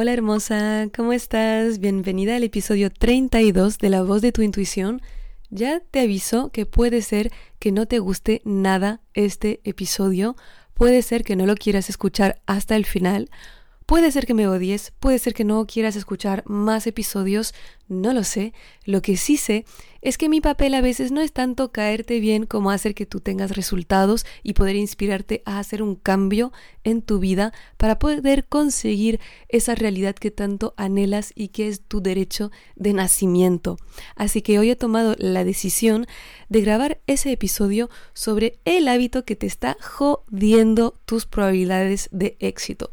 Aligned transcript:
Hola 0.00 0.12
hermosa, 0.12 0.86
¿cómo 0.94 1.12
estás? 1.12 1.80
Bienvenida 1.80 2.36
al 2.36 2.44
episodio 2.44 2.88
32 2.88 3.78
de 3.78 3.90
La 3.90 4.04
voz 4.04 4.22
de 4.22 4.30
tu 4.30 4.42
intuición. 4.42 5.02
Ya 5.50 5.80
te 5.80 5.98
aviso 5.98 6.52
que 6.52 6.66
puede 6.66 7.02
ser 7.02 7.32
que 7.58 7.72
no 7.72 7.86
te 7.86 7.98
guste 7.98 8.40
nada 8.44 9.00
este 9.14 9.60
episodio, 9.64 10.36
puede 10.72 11.02
ser 11.02 11.24
que 11.24 11.34
no 11.34 11.46
lo 11.46 11.56
quieras 11.56 11.90
escuchar 11.90 12.40
hasta 12.46 12.76
el 12.76 12.84
final, 12.84 13.28
puede 13.86 14.12
ser 14.12 14.24
que 14.24 14.34
me 14.34 14.46
odies, 14.46 14.92
puede 15.00 15.18
ser 15.18 15.34
que 15.34 15.42
no 15.42 15.66
quieras 15.66 15.96
escuchar 15.96 16.44
más 16.46 16.86
episodios, 16.86 17.52
no 17.88 18.12
lo 18.12 18.22
sé. 18.22 18.52
Lo 18.84 19.02
que 19.02 19.16
sí 19.16 19.36
sé 19.36 19.64
es 20.00 20.18
que 20.18 20.28
mi 20.28 20.40
papel 20.40 20.74
a 20.74 20.80
veces 20.80 21.10
no 21.10 21.20
es 21.20 21.32
tanto 21.32 21.72
caerte 21.72 22.20
bien 22.20 22.46
como 22.46 22.70
hacer 22.70 22.94
que 22.94 23.06
tú 23.06 23.20
tengas 23.20 23.56
resultados 23.56 24.24
y 24.42 24.52
poder 24.52 24.76
inspirarte 24.76 25.42
a 25.44 25.58
hacer 25.58 25.82
un 25.82 25.96
cambio 25.96 26.52
en 26.84 27.02
tu 27.02 27.18
vida 27.18 27.52
para 27.76 27.98
poder 27.98 28.46
conseguir 28.46 29.20
esa 29.48 29.74
realidad 29.74 30.14
que 30.14 30.30
tanto 30.30 30.74
anhelas 30.76 31.32
y 31.34 31.48
que 31.48 31.68
es 31.68 31.82
tu 31.82 32.00
derecho 32.00 32.50
de 32.76 32.92
nacimiento. 32.92 33.76
Así 34.14 34.42
que 34.42 34.58
hoy 34.58 34.70
he 34.70 34.76
tomado 34.76 35.16
la 35.18 35.44
decisión 35.44 36.06
de 36.48 36.60
grabar 36.60 37.00
ese 37.06 37.32
episodio 37.32 37.90
sobre 38.12 38.58
el 38.64 38.88
hábito 38.88 39.24
que 39.24 39.36
te 39.36 39.46
está 39.46 39.76
jodiendo 39.80 40.98
tus 41.04 41.26
probabilidades 41.26 42.08
de 42.12 42.36
éxito. 42.40 42.92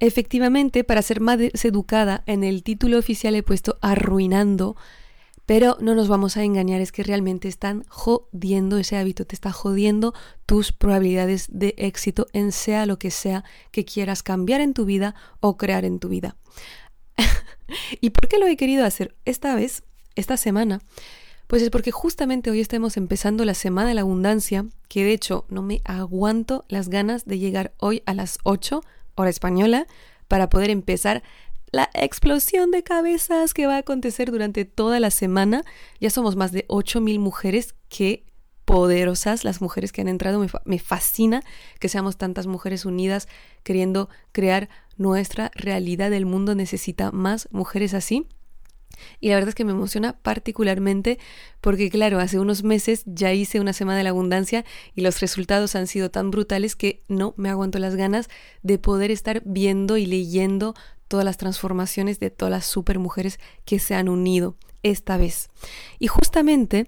Efectivamente, 0.00 0.82
para 0.82 1.02
ser 1.02 1.20
más 1.20 1.38
educada, 1.62 2.22
en 2.26 2.42
el 2.42 2.62
título 2.62 2.98
oficial 2.98 3.34
he 3.34 3.42
puesto 3.42 3.76
arruinando, 3.82 4.76
pero 5.50 5.76
no 5.80 5.96
nos 5.96 6.06
vamos 6.06 6.36
a 6.36 6.44
engañar, 6.44 6.80
es 6.80 6.92
que 6.92 7.02
realmente 7.02 7.48
están 7.48 7.82
jodiendo 7.88 8.78
ese 8.78 8.96
hábito, 8.96 9.26
te 9.26 9.34
está 9.34 9.50
jodiendo 9.50 10.14
tus 10.46 10.70
probabilidades 10.70 11.48
de 11.50 11.74
éxito 11.76 12.28
en 12.32 12.52
sea 12.52 12.86
lo 12.86 13.00
que 13.00 13.10
sea 13.10 13.42
que 13.72 13.84
quieras 13.84 14.22
cambiar 14.22 14.60
en 14.60 14.74
tu 14.74 14.84
vida 14.84 15.16
o 15.40 15.56
crear 15.56 15.84
en 15.84 15.98
tu 15.98 16.08
vida. 16.08 16.36
¿Y 18.00 18.10
por 18.10 18.28
qué 18.28 18.38
lo 18.38 18.46
he 18.46 18.56
querido 18.56 18.84
hacer 18.84 19.16
esta 19.24 19.56
vez, 19.56 19.82
esta 20.14 20.36
semana? 20.36 20.82
Pues 21.48 21.62
es 21.62 21.70
porque 21.70 21.90
justamente 21.90 22.52
hoy 22.52 22.60
estamos 22.60 22.96
empezando 22.96 23.44
la 23.44 23.54
Semana 23.54 23.88
de 23.88 23.96
la 23.96 24.02
Abundancia, 24.02 24.66
que 24.86 25.02
de 25.02 25.14
hecho 25.14 25.46
no 25.48 25.62
me 25.62 25.80
aguanto 25.84 26.64
las 26.68 26.88
ganas 26.88 27.24
de 27.24 27.40
llegar 27.40 27.72
hoy 27.78 28.04
a 28.06 28.14
las 28.14 28.38
8 28.44 28.82
hora 29.16 29.30
española, 29.30 29.88
para 30.28 30.48
poder 30.48 30.70
empezar 30.70 31.24
la 31.72 31.90
explosión 31.94 32.70
de 32.70 32.82
cabezas 32.82 33.54
que 33.54 33.66
va 33.66 33.76
a 33.76 33.78
acontecer 33.78 34.30
durante 34.30 34.64
toda 34.64 35.00
la 35.00 35.10
semana. 35.10 35.62
Ya 36.00 36.10
somos 36.10 36.36
más 36.36 36.52
de 36.52 36.66
8.000 36.68 37.18
mujeres 37.18 37.74
que 37.88 38.24
poderosas 38.64 39.44
las 39.44 39.60
mujeres 39.60 39.92
que 39.92 40.00
han 40.00 40.08
entrado. 40.08 40.38
Me, 40.38 40.48
me, 40.64 40.78
fascina 40.78 41.42
que 41.78 41.88
seamos 41.88 42.16
tantas 42.16 42.46
mujeres 42.46 42.84
unidas 42.84 43.28
queriendo 43.62 44.08
crear 44.32 44.68
nuestra 44.96 45.50
realidad. 45.54 46.12
El 46.12 46.26
mundo 46.26 46.54
necesita 46.54 47.12
más 47.12 47.48
mujeres 47.50 47.94
así. 47.94 48.26
Y 49.20 49.28
la 49.28 49.36
verdad 49.36 49.50
es 49.50 49.54
que 49.54 49.64
me 49.64 49.72
emociona 49.72 50.18
particularmente 50.18 51.18
porque, 51.60 51.90
claro, 51.90 52.18
hace 52.18 52.38
unos 52.38 52.62
meses 52.62 53.02
ya 53.06 53.32
hice 53.32 53.60
una 53.60 53.72
semana 53.72 53.98
de 53.98 54.04
la 54.04 54.10
abundancia 54.10 54.64
y 54.94 55.00
los 55.02 55.20
resultados 55.20 55.74
han 55.74 55.86
sido 55.86 56.10
tan 56.10 56.30
brutales 56.30 56.76
que 56.76 57.02
no 57.08 57.34
me 57.36 57.48
aguanto 57.48 57.78
las 57.78 57.96
ganas 57.96 58.28
de 58.62 58.78
poder 58.78 59.10
estar 59.10 59.42
viendo 59.44 59.96
y 59.96 60.06
leyendo 60.06 60.74
todas 61.10 61.24
las 61.24 61.38
transformaciones 61.38 62.20
de 62.20 62.30
todas 62.30 62.52
las 62.52 62.64
super 62.64 63.00
mujeres 63.00 63.40
que 63.64 63.80
se 63.80 63.96
han 63.96 64.08
unido 64.08 64.54
esta 64.84 65.16
vez. 65.16 65.48
Y 65.98 66.06
justamente 66.06 66.86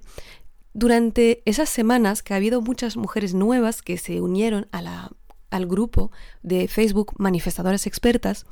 durante 0.74 1.42
esas 1.44 1.68
semanas 1.68 2.22
que 2.22 2.32
ha 2.32 2.36
habido 2.36 2.62
muchas 2.62 2.96
mujeres 2.96 3.34
nuevas 3.34 3.82
que 3.82 3.98
se 3.98 4.20
unieron 4.20 4.68
a 4.70 4.80
la, 4.80 5.10
al 5.50 5.66
grupo 5.66 6.12
de 6.44 6.68
Facebook 6.68 7.14
Manifestadoras 7.18 7.88
Expertas, 7.88 8.46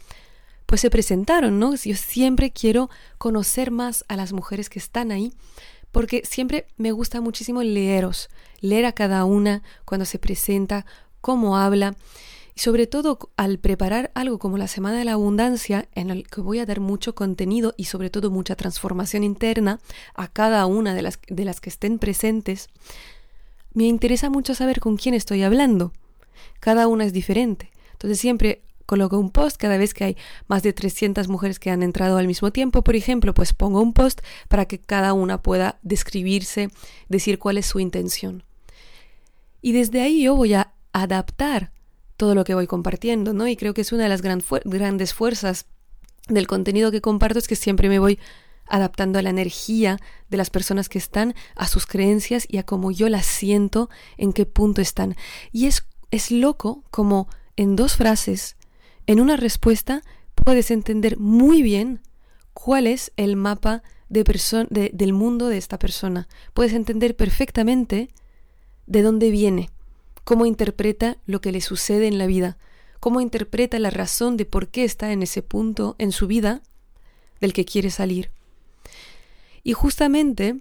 pues 0.67 0.81
se 0.81 0.91
presentaron, 0.91 1.61
¿no? 1.61 1.77
Yo 1.77 1.95
siempre 1.95 2.51
quiero 2.51 2.91
conocer 3.17 3.71
más 3.71 4.05
a 4.09 4.17
las 4.17 4.33
mujeres 4.33 4.71
que 4.71 4.81
están 4.81 5.13
ahí, 5.13 5.33
porque 5.93 6.23
siempre 6.25 6.67
me 6.79 6.91
gusta 6.91 7.21
muchísimo 7.21 7.63
leeros, 7.63 8.29
leer 8.61 8.87
a 8.87 8.93
cada 8.93 9.25
una 9.25 9.63
cuando 9.85 10.05
se 10.05 10.19
presenta, 10.19 10.85
cómo 11.21 11.57
habla, 11.57 11.95
sobre 12.61 12.87
todo 12.87 13.19
al 13.39 13.59
preparar 13.59 14.11
algo 14.15 14.39
como 14.39 14.59
la 14.59 14.69
Semana 14.69 14.99
de 14.99 15.07
la 15.07 15.15
Abundancia, 15.15 15.89
en 15.95 16.11
el 16.11 16.29
que 16.29 16.43
voy 16.43 16.59
a 16.59 16.67
dar 16.67 16.79
mucho 16.79 17.15
contenido 17.15 17.73
y 17.79 17.85
sobre 17.85 18.11
todo 18.11 18.31
mucha 18.31 18.55
transformación 18.55 19.25
interna 19.25 19.81
a 20.15 20.29
cada 20.29 20.67
una 20.67 20.93
de 20.93 21.01
las, 21.01 21.19
de 21.27 21.47
las 21.47 21.63
que 21.63 21.71
estén 21.71 21.99
presentes, 21.99 22.69
me 23.73 23.85
interesa 23.85 24.29
mucho 24.29 24.55
saber 24.55 24.79
con 24.79 24.99
quién 24.99 25.15
estoy 25.15 25.43
hablando. 25.43 25.95
Cada 26.61 26.87
una 26.87 27.07
es 27.07 27.15
diferente. 27.15 27.71
Entonces 27.93 28.21
siempre 28.21 28.61
coloco 28.85 29.19
un 29.19 29.31
post 29.31 29.57
cada 29.57 29.79
vez 29.79 29.95
que 29.95 30.05
hay 30.05 30.17
más 30.47 30.63
de 30.63 30.75
300 30.75 31.29
mujeres 31.29 31.59
que 31.59 31.71
han 31.71 31.83
entrado 31.83 32.19
al 32.19 32.27
mismo 32.27 32.51
tiempo, 32.51 32.85
por 32.85 32.95
ejemplo, 32.95 33.33
pues 33.33 33.55
pongo 33.55 33.81
un 33.81 33.95
post 33.95 34.21
para 34.49 34.67
que 34.67 34.79
cada 34.79 35.15
una 35.15 35.41
pueda 35.41 35.79
describirse, 35.81 36.69
decir 37.09 37.39
cuál 37.39 37.57
es 37.57 37.65
su 37.65 37.81
intención. 37.81 38.45
Y 39.63 39.73
desde 39.73 40.03
ahí 40.03 40.25
yo 40.25 40.37
voy 40.37 40.53
a 40.53 40.75
adaptar 40.93 41.73
todo 42.21 42.35
lo 42.35 42.45
que 42.45 42.55
voy 42.55 42.67
compartiendo, 42.67 43.33
¿no? 43.33 43.49
Y 43.49 43.57
creo 43.57 43.73
que 43.73 43.81
es 43.81 43.93
una 43.93 44.03
de 44.03 44.11
las 44.11 44.21
grandes 44.21 45.15
fuerzas 45.15 45.65
del 46.29 46.47
contenido 46.47 46.91
que 46.91 47.01
comparto, 47.01 47.39
es 47.39 47.49
que 47.49 47.57
siempre 47.57 47.89
me 47.89 47.99
voy 47.99 48.19
adaptando 48.67 49.19
a 49.19 49.23
la 49.23 49.31
energía 49.31 49.99
de 50.29 50.37
las 50.37 50.51
personas 50.51 50.91
que 50.91 50.99
están, 50.99 51.35
a 51.57 51.67
sus 51.67 51.87
creencias 51.87 52.45
y 52.47 52.59
a 52.59 52.63
cómo 52.63 52.91
yo 52.91 53.09
las 53.09 53.25
siento, 53.25 53.89
en 54.19 54.35
qué 54.35 54.45
punto 54.45 54.83
están. 54.83 55.17
Y 55.51 55.65
es, 55.65 55.87
es 56.11 56.31
loco 56.31 56.85
como 56.91 57.27
en 57.57 57.75
dos 57.75 57.97
frases 57.97 58.57
en 59.07 59.19
una 59.19 59.39
respuesta 59.39 60.03
puedes 60.35 60.71
entender 60.71 61.19
muy 61.19 61.63
bien 61.63 62.03
cuál 62.53 62.87
es 62.87 63.13
el 63.17 63.35
mapa 63.35 63.83
de 64.11 64.25
del 64.93 65.13
mundo 65.15 65.49
de 65.49 65.57
esta 65.57 65.79
persona. 65.79 66.29
Puedes 66.53 66.75
entender 66.75 67.17
perfectamente 67.17 68.11
de 68.87 69.03
dónde 69.03 69.31
viene, 69.31 69.71
cómo 70.25 70.47
interpreta 70.47 71.17
lo 71.27 71.41
que 71.41 71.53
le 71.53 71.61
sucede 71.61 72.07
en 72.07 72.19
la 72.19 72.27
vida, 72.27 72.59
cómo 73.01 73.21
interpreta 73.21 73.79
la 73.79 73.91
razón 73.91 74.37
de 74.37 74.45
por 74.45 74.69
qué 74.69 74.85
está 74.85 75.13
en 75.13 75.23
ese 75.23 75.43
punto 75.43 75.97
en 75.99 76.13
su 76.13 76.27
vida 76.27 76.63
del 77.41 77.53
que 77.53 77.65
quiere 77.65 77.91
salir. 77.91 78.31
Y 79.63 79.73
justamente 79.73 80.61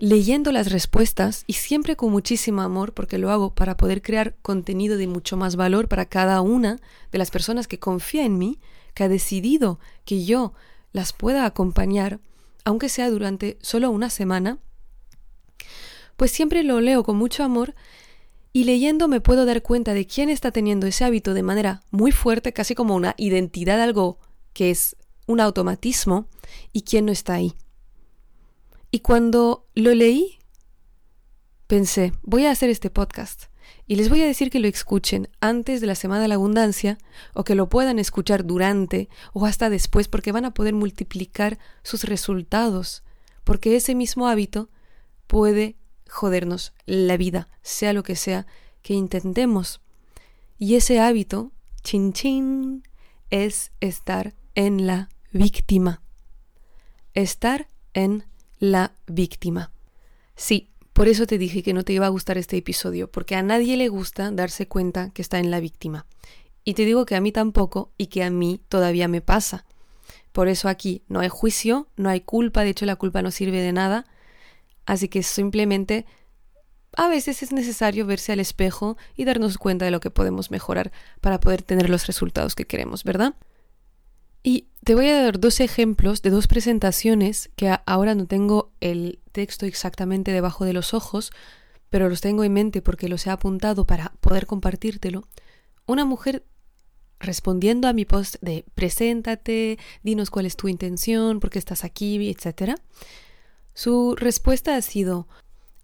leyendo 0.00 0.50
las 0.50 0.72
respuestas 0.72 1.44
y 1.46 1.52
siempre 1.52 1.94
con 1.94 2.10
muchísimo 2.10 2.62
amor, 2.62 2.94
porque 2.94 3.18
lo 3.18 3.30
hago 3.30 3.54
para 3.54 3.76
poder 3.76 4.00
crear 4.00 4.34
contenido 4.40 4.96
de 4.96 5.06
mucho 5.06 5.36
más 5.36 5.56
valor 5.56 5.88
para 5.88 6.06
cada 6.06 6.40
una 6.40 6.78
de 7.12 7.18
las 7.18 7.30
personas 7.30 7.68
que 7.68 7.78
confía 7.78 8.24
en 8.24 8.38
mí, 8.38 8.58
que 8.94 9.04
ha 9.04 9.08
decidido 9.08 9.78
que 10.06 10.24
yo 10.24 10.54
las 10.92 11.12
pueda 11.12 11.44
acompañar, 11.44 12.18
aunque 12.64 12.88
sea 12.88 13.10
durante 13.10 13.58
solo 13.60 13.90
una 13.90 14.08
semana, 14.08 14.58
pues 16.16 16.30
siempre 16.30 16.62
lo 16.64 16.80
leo 16.80 17.04
con 17.04 17.16
mucho 17.16 17.44
amor 17.44 17.74
y 18.52 18.64
leyendo 18.64 19.08
me 19.08 19.20
puedo 19.20 19.44
dar 19.44 19.62
cuenta 19.62 19.94
de 19.94 20.06
quién 20.06 20.28
está 20.28 20.50
teniendo 20.50 20.86
ese 20.86 21.04
hábito 21.04 21.34
de 21.34 21.42
manera 21.42 21.82
muy 21.90 22.12
fuerte, 22.12 22.52
casi 22.52 22.74
como 22.74 22.94
una 22.94 23.14
identidad, 23.16 23.80
algo 23.80 24.18
que 24.52 24.70
es 24.70 24.96
un 25.26 25.40
automatismo, 25.40 26.26
y 26.72 26.82
quién 26.82 27.06
no 27.06 27.12
está 27.12 27.34
ahí. 27.34 27.54
Y 28.90 29.00
cuando 29.00 29.68
lo 29.74 29.94
leí, 29.94 30.38
pensé, 31.68 32.12
voy 32.22 32.46
a 32.46 32.50
hacer 32.50 32.70
este 32.70 32.90
podcast 32.90 33.44
y 33.86 33.96
les 33.96 34.08
voy 34.08 34.22
a 34.22 34.26
decir 34.26 34.50
que 34.50 34.58
lo 34.58 34.66
escuchen 34.66 35.28
antes 35.40 35.80
de 35.80 35.86
la 35.86 35.94
Semana 35.94 36.22
de 36.22 36.28
la 36.28 36.34
Abundancia 36.34 36.98
o 37.34 37.44
que 37.44 37.54
lo 37.54 37.68
puedan 37.68 37.98
escuchar 37.98 38.44
durante 38.44 39.08
o 39.32 39.46
hasta 39.46 39.70
después 39.70 40.08
porque 40.08 40.32
van 40.32 40.44
a 40.44 40.54
poder 40.54 40.74
multiplicar 40.74 41.58
sus 41.82 42.04
resultados, 42.04 43.04
porque 43.44 43.76
ese 43.76 43.94
mismo 43.94 44.26
hábito 44.26 44.70
puede 45.26 45.76
jodernos 46.10 46.72
la 46.86 47.16
vida, 47.16 47.48
sea 47.62 47.92
lo 47.92 48.02
que 48.02 48.16
sea 48.16 48.46
que 48.82 48.94
intentemos. 48.94 49.80
Y 50.58 50.74
ese 50.74 51.00
hábito, 51.00 51.52
chin 51.82 52.12
chin, 52.12 52.82
es 53.30 53.70
estar 53.80 54.34
en 54.54 54.86
la 54.86 55.08
víctima. 55.32 56.02
Estar 57.14 57.68
en 57.94 58.24
la 58.58 58.92
víctima. 59.06 59.70
Sí, 60.36 60.70
por 60.92 61.08
eso 61.08 61.26
te 61.26 61.38
dije 61.38 61.62
que 61.62 61.72
no 61.72 61.84
te 61.84 61.92
iba 61.92 62.06
a 62.06 62.10
gustar 62.10 62.36
este 62.36 62.56
episodio, 62.56 63.10
porque 63.10 63.36
a 63.36 63.42
nadie 63.42 63.76
le 63.76 63.88
gusta 63.88 64.30
darse 64.30 64.68
cuenta 64.68 65.10
que 65.10 65.22
está 65.22 65.38
en 65.38 65.50
la 65.50 65.60
víctima. 65.60 66.06
Y 66.64 66.74
te 66.74 66.84
digo 66.84 67.06
que 67.06 67.16
a 67.16 67.20
mí 67.20 67.32
tampoco 67.32 67.90
y 67.96 68.08
que 68.08 68.22
a 68.22 68.30
mí 68.30 68.60
todavía 68.68 69.08
me 69.08 69.20
pasa. 69.20 69.64
Por 70.32 70.48
eso 70.48 70.68
aquí 70.68 71.02
no 71.08 71.20
hay 71.20 71.28
juicio, 71.28 71.88
no 71.96 72.08
hay 72.08 72.20
culpa, 72.20 72.62
de 72.62 72.70
hecho 72.70 72.86
la 72.86 72.96
culpa 72.96 73.22
no 73.22 73.30
sirve 73.30 73.60
de 73.60 73.72
nada. 73.72 74.06
Así 74.90 75.06
que 75.06 75.22
simplemente 75.22 76.04
a 76.96 77.06
veces 77.06 77.44
es 77.44 77.52
necesario 77.52 78.06
verse 78.06 78.32
al 78.32 78.40
espejo 78.40 78.96
y 79.14 79.24
darnos 79.24 79.56
cuenta 79.56 79.84
de 79.84 79.92
lo 79.92 80.00
que 80.00 80.10
podemos 80.10 80.50
mejorar 80.50 80.90
para 81.20 81.38
poder 81.38 81.62
tener 81.62 81.88
los 81.88 82.08
resultados 82.08 82.56
que 82.56 82.66
queremos, 82.66 83.04
¿verdad? 83.04 83.36
Y 84.42 84.66
te 84.82 84.96
voy 84.96 85.06
a 85.10 85.22
dar 85.22 85.38
dos 85.38 85.60
ejemplos 85.60 86.22
de 86.22 86.30
dos 86.30 86.48
presentaciones 86.48 87.50
que 87.54 87.72
ahora 87.86 88.16
no 88.16 88.26
tengo 88.26 88.72
el 88.80 89.20
texto 89.30 89.64
exactamente 89.64 90.32
debajo 90.32 90.64
de 90.64 90.72
los 90.72 90.92
ojos, 90.92 91.30
pero 91.88 92.08
los 92.08 92.20
tengo 92.20 92.42
en 92.42 92.52
mente 92.52 92.82
porque 92.82 93.08
los 93.08 93.24
he 93.28 93.30
apuntado 93.30 93.86
para 93.86 94.14
poder 94.20 94.46
compartírtelo. 94.46 95.22
Una 95.86 96.04
mujer 96.04 96.44
respondiendo 97.20 97.86
a 97.86 97.92
mi 97.92 98.06
post 98.06 98.38
de 98.40 98.64
preséntate, 98.74 99.78
dinos 100.02 100.30
cuál 100.30 100.46
es 100.46 100.56
tu 100.56 100.66
intención, 100.66 101.38
por 101.38 101.50
qué 101.50 101.60
estás 101.60 101.84
aquí, 101.84 102.28
etc. 102.28 102.74
Su 103.82 104.14
respuesta 104.14 104.76
ha 104.76 104.82
sido 104.82 105.26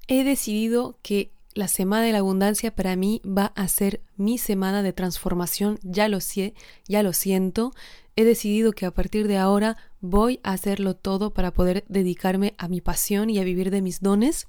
he 0.07 0.23
decidido 0.23 0.99
que 1.01 1.33
la 1.55 1.67
semana 1.67 2.05
de 2.05 2.13
la 2.13 2.19
abundancia 2.19 2.77
para 2.77 2.95
mí 2.95 3.23
va 3.25 3.55
a 3.57 3.69
ser 3.69 4.03
mi 4.19 4.37
semana 4.37 4.83
de 4.83 4.93
transformación, 4.93 5.79
ya 5.83 6.07
lo 6.09 6.21
sé, 6.21 6.53
ya 6.87 7.03
lo 7.03 7.15
siento, 7.15 7.73
he 8.15 8.25
decidido 8.25 8.73
que 8.73 8.85
a 8.85 8.91
partir 8.91 9.29
de 9.29 9.39
ahora 9.39 9.79
voy 10.03 10.41
a 10.43 10.53
hacerlo 10.53 10.95
todo 10.95 11.33
para 11.33 11.55
poder 11.55 11.87
dedicarme 11.89 12.55
a 12.59 12.69
mi 12.69 12.83
pasión 12.83 13.31
y 13.31 13.39
a 13.39 13.45
vivir 13.45 13.71
de 13.71 13.81
mis 13.81 14.03
dones, 14.03 14.47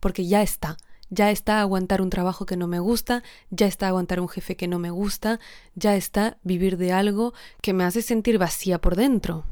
porque 0.00 0.26
ya 0.26 0.42
está, 0.42 0.76
ya 1.08 1.30
está 1.30 1.60
aguantar 1.60 2.02
un 2.02 2.10
trabajo 2.10 2.46
que 2.46 2.56
no 2.56 2.66
me 2.66 2.80
gusta, 2.80 3.22
ya 3.50 3.68
está 3.68 3.86
aguantar 3.86 4.18
un 4.18 4.28
jefe 4.28 4.56
que 4.56 4.66
no 4.66 4.80
me 4.80 4.90
gusta, 4.90 5.38
ya 5.76 5.94
está 5.94 6.38
vivir 6.42 6.76
de 6.76 6.90
algo 6.90 7.32
que 7.62 7.74
me 7.74 7.84
hace 7.84 8.02
sentir 8.02 8.38
vacía 8.38 8.80
por 8.80 8.96
dentro. 8.96 9.44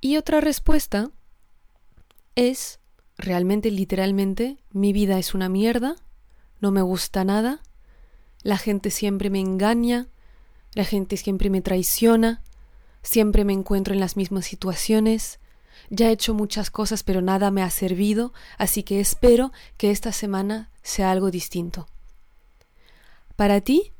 Y 0.00 0.16
otra 0.16 0.40
respuesta 0.40 1.12
es 2.36 2.78
realmente 3.18 3.70
literalmente 3.70 4.58
mi 4.70 4.92
vida 4.92 5.18
es 5.18 5.34
una 5.34 5.48
mierda, 5.48 5.96
no 6.60 6.70
me 6.70 6.82
gusta 6.82 7.24
nada, 7.24 7.60
la 8.42 8.58
gente 8.58 8.90
siempre 8.90 9.30
me 9.30 9.40
engaña, 9.40 10.06
la 10.74 10.84
gente 10.84 11.16
siempre 11.16 11.50
me 11.50 11.62
traiciona, 11.62 12.42
siempre 13.02 13.44
me 13.44 13.54
encuentro 13.54 13.94
en 13.94 14.00
las 14.00 14.16
mismas 14.16 14.44
situaciones, 14.44 15.40
ya 15.90 16.08
he 16.08 16.12
hecho 16.12 16.34
muchas 16.34 16.70
cosas 16.70 17.02
pero 17.02 17.22
nada 17.22 17.50
me 17.50 17.62
ha 17.62 17.70
servido, 17.70 18.32
así 18.58 18.82
que 18.82 19.00
espero 19.00 19.52
que 19.78 19.90
esta 19.90 20.12
semana 20.12 20.70
sea 20.82 21.10
algo 21.10 21.30
distinto. 21.30 21.88
Para 23.34 23.60
ti, 23.60 23.92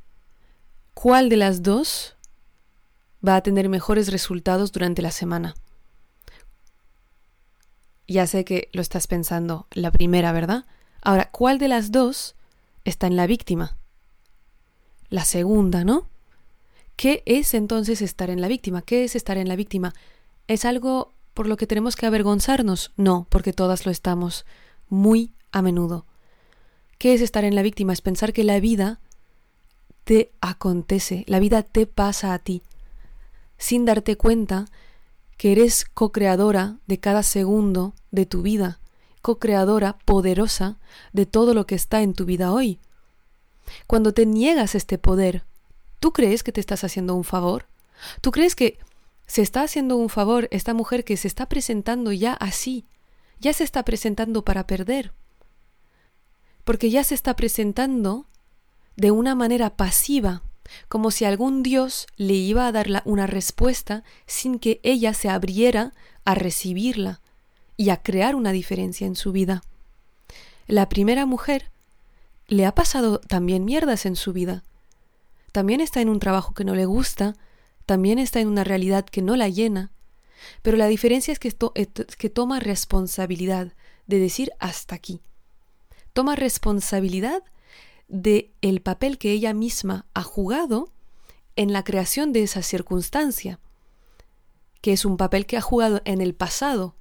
¿cuál 0.94 1.28
de 1.28 1.36
las 1.36 1.62
dos 1.62 2.16
va 3.26 3.36
a 3.36 3.42
tener 3.42 3.68
mejores 3.68 4.12
resultados 4.12 4.72
durante 4.72 5.02
la 5.02 5.10
semana? 5.10 5.54
Ya 8.08 8.26
sé 8.26 8.44
que 8.44 8.68
lo 8.72 8.82
estás 8.82 9.06
pensando, 9.06 9.66
la 9.72 9.90
primera, 9.90 10.32
¿verdad? 10.32 10.64
Ahora, 11.02 11.30
¿cuál 11.30 11.58
de 11.58 11.68
las 11.68 11.92
dos 11.92 12.34
está 12.84 13.06
en 13.06 13.16
la 13.16 13.26
víctima? 13.26 13.76
La 15.08 15.24
segunda, 15.24 15.84
¿no? 15.84 16.08
¿Qué 16.96 17.22
es 17.26 17.52
entonces 17.54 18.00
estar 18.02 18.30
en 18.30 18.40
la 18.40 18.48
víctima? 18.48 18.82
¿Qué 18.82 19.04
es 19.04 19.16
estar 19.16 19.36
en 19.36 19.48
la 19.48 19.56
víctima? 19.56 19.92
¿Es 20.48 20.64
algo 20.64 21.12
por 21.34 21.46
lo 21.46 21.56
que 21.56 21.66
tenemos 21.66 21.96
que 21.96 22.06
avergonzarnos? 22.06 22.92
No, 22.96 23.26
porque 23.28 23.52
todas 23.52 23.84
lo 23.84 23.92
estamos, 23.92 24.46
muy 24.88 25.32
a 25.52 25.62
menudo. 25.62 26.06
¿Qué 26.98 27.12
es 27.12 27.20
estar 27.20 27.44
en 27.44 27.54
la 27.54 27.62
víctima? 27.62 27.92
Es 27.92 28.00
pensar 28.00 28.32
que 28.32 28.44
la 28.44 28.58
vida 28.60 29.00
te 30.04 30.30
acontece, 30.40 31.24
la 31.26 31.40
vida 31.40 31.62
te 31.62 31.86
pasa 31.86 32.32
a 32.32 32.38
ti, 32.38 32.62
sin 33.58 33.84
darte 33.84 34.16
cuenta 34.16 34.66
que 35.36 35.52
eres 35.52 35.84
co-creadora 35.84 36.78
de 36.86 36.98
cada 36.98 37.22
segundo 37.22 37.94
de 38.10 38.26
tu 38.26 38.42
vida, 38.42 38.80
co-creadora 39.22 39.98
poderosa 40.04 40.78
de 41.12 41.26
todo 41.26 41.54
lo 41.54 41.66
que 41.66 41.74
está 41.74 42.02
en 42.02 42.14
tu 42.14 42.24
vida 42.24 42.52
hoy. 42.52 42.80
Cuando 43.86 44.12
te 44.12 44.26
niegas 44.26 44.74
este 44.74 44.98
poder, 44.98 45.44
¿tú 46.00 46.12
crees 46.12 46.42
que 46.42 46.52
te 46.52 46.60
estás 46.60 46.84
haciendo 46.84 47.14
un 47.14 47.24
favor? 47.24 47.66
¿Tú 48.20 48.30
crees 48.30 48.54
que 48.54 48.78
se 49.26 49.42
está 49.42 49.62
haciendo 49.62 49.96
un 49.96 50.08
favor 50.08 50.48
esta 50.50 50.74
mujer 50.74 51.04
que 51.04 51.16
se 51.16 51.28
está 51.28 51.46
presentando 51.46 52.12
ya 52.12 52.32
así? 52.34 52.86
Ya 53.40 53.52
se 53.52 53.64
está 53.64 53.84
presentando 53.84 54.44
para 54.44 54.66
perder. 54.66 55.12
Porque 56.64 56.90
ya 56.90 57.04
se 57.04 57.14
está 57.14 57.36
presentando 57.36 58.26
de 58.96 59.10
una 59.10 59.34
manera 59.34 59.76
pasiva, 59.76 60.42
como 60.88 61.10
si 61.10 61.24
algún 61.24 61.62
dios 61.62 62.06
le 62.16 62.34
iba 62.34 62.66
a 62.66 62.72
dar 62.72 63.02
una 63.04 63.26
respuesta 63.26 64.04
sin 64.26 64.58
que 64.58 64.80
ella 64.82 65.14
se 65.14 65.28
abriera 65.28 65.92
a 66.24 66.34
recibirla 66.34 67.20
y 67.76 67.90
a 67.90 68.02
crear 68.02 68.34
una 68.34 68.52
diferencia 68.52 69.06
en 69.06 69.16
su 69.16 69.32
vida. 69.32 69.62
La 70.66 70.88
primera 70.88 71.26
mujer 71.26 71.70
le 72.48 72.66
ha 72.66 72.74
pasado 72.74 73.18
también 73.20 73.64
mierdas 73.64 74.06
en 74.06 74.16
su 74.16 74.32
vida. 74.32 74.62
También 75.52 75.80
está 75.80 76.00
en 76.00 76.08
un 76.08 76.20
trabajo 76.20 76.54
que 76.54 76.64
no 76.64 76.74
le 76.74 76.86
gusta, 76.86 77.34
también 77.86 78.18
está 78.18 78.40
en 78.40 78.48
una 78.48 78.64
realidad 78.64 79.04
que 79.04 79.22
no 79.22 79.36
la 79.36 79.48
llena, 79.48 79.90
pero 80.62 80.76
la 80.76 80.86
diferencia 80.86 81.32
es 81.32 81.38
que, 81.38 81.54
que 82.18 82.30
toma 82.30 82.60
responsabilidad 82.60 83.72
de 84.06 84.18
decir 84.18 84.50
hasta 84.58 84.94
aquí. 84.94 85.20
Toma 86.12 86.36
responsabilidad 86.36 87.42
de 88.08 88.52
el 88.62 88.80
papel 88.80 89.18
que 89.18 89.32
ella 89.32 89.54
misma 89.54 90.06
ha 90.14 90.22
jugado 90.22 90.92
en 91.56 91.72
la 91.72 91.84
creación 91.84 92.32
de 92.32 92.42
esa 92.42 92.62
circunstancia, 92.62 93.58
que 94.80 94.92
es 94.92 95.04
un 95.04 95.16
papel 95.16 95.46
que 95.46 95.56
ha 95.56 95.60
jugado 95.60 96.00
en 96.04 96.20
el 96.20 96.34
pasado 96.34 96.94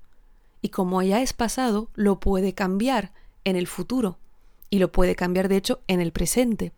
y 0.61 0.69
como 0.69 1.01
ya 1.03 1.21
es 1.21 1.33
pasado, 1.33 1.89
lo 1.93 2.19
puede 2.19 2.53
cambiar 2.53 3.13
en 3.43 3.55
el 3.55 3.67
futuro 3.67 4.17
y 4.71 4.79
lo 4.79 4.91
puede 4.91 5.15
cambiar 5.15 5.47
de 5.47 5.57
hecho 5.57 5.81
en 5.87 6.01
el 6.01 6.11
presente. 6.11 6.71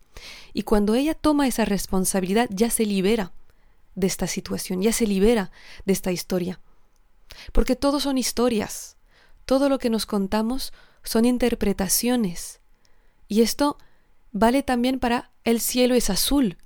Y 0.54 0.64
cuando 0.64 0.94
ella 0.96 1.14
toma 1.14 1.48
esa 1.48 1.64
responsabilidad 1.64 2.50
ya 2.52 2.70
se 2.70 2.86
libera 2.86 3.32
de 3.96 4.08
esta 4.08 4.28
situación, 4.28 4.82
ya 4.82 4.92
se 4.92 5.08
libera 5.08 5.52
de 5.86 5.94
esta 5.94 6.12
historia. 6.12 6.60
Porque 7.54 7.76
todo 7.76 8.00
son 8.00 8.18
historias, 8.18 8.98
todo 9.46 9.70
lo 9.70 9.80
que 9.80 9.90
nos 9.90 10.06
contamos 10.06 10.74
son 11.04 11.24
interpretaciones. 11.24 12.60
Y 13.30 13.42
esto 13.42 13.78
vale 14.32 14.64
también 14.64 15.00
para 15.00 15.32
el 15.44 15.62
cielo 15.62 15.96
es 15.96 16.10
azul. 16.10 16.58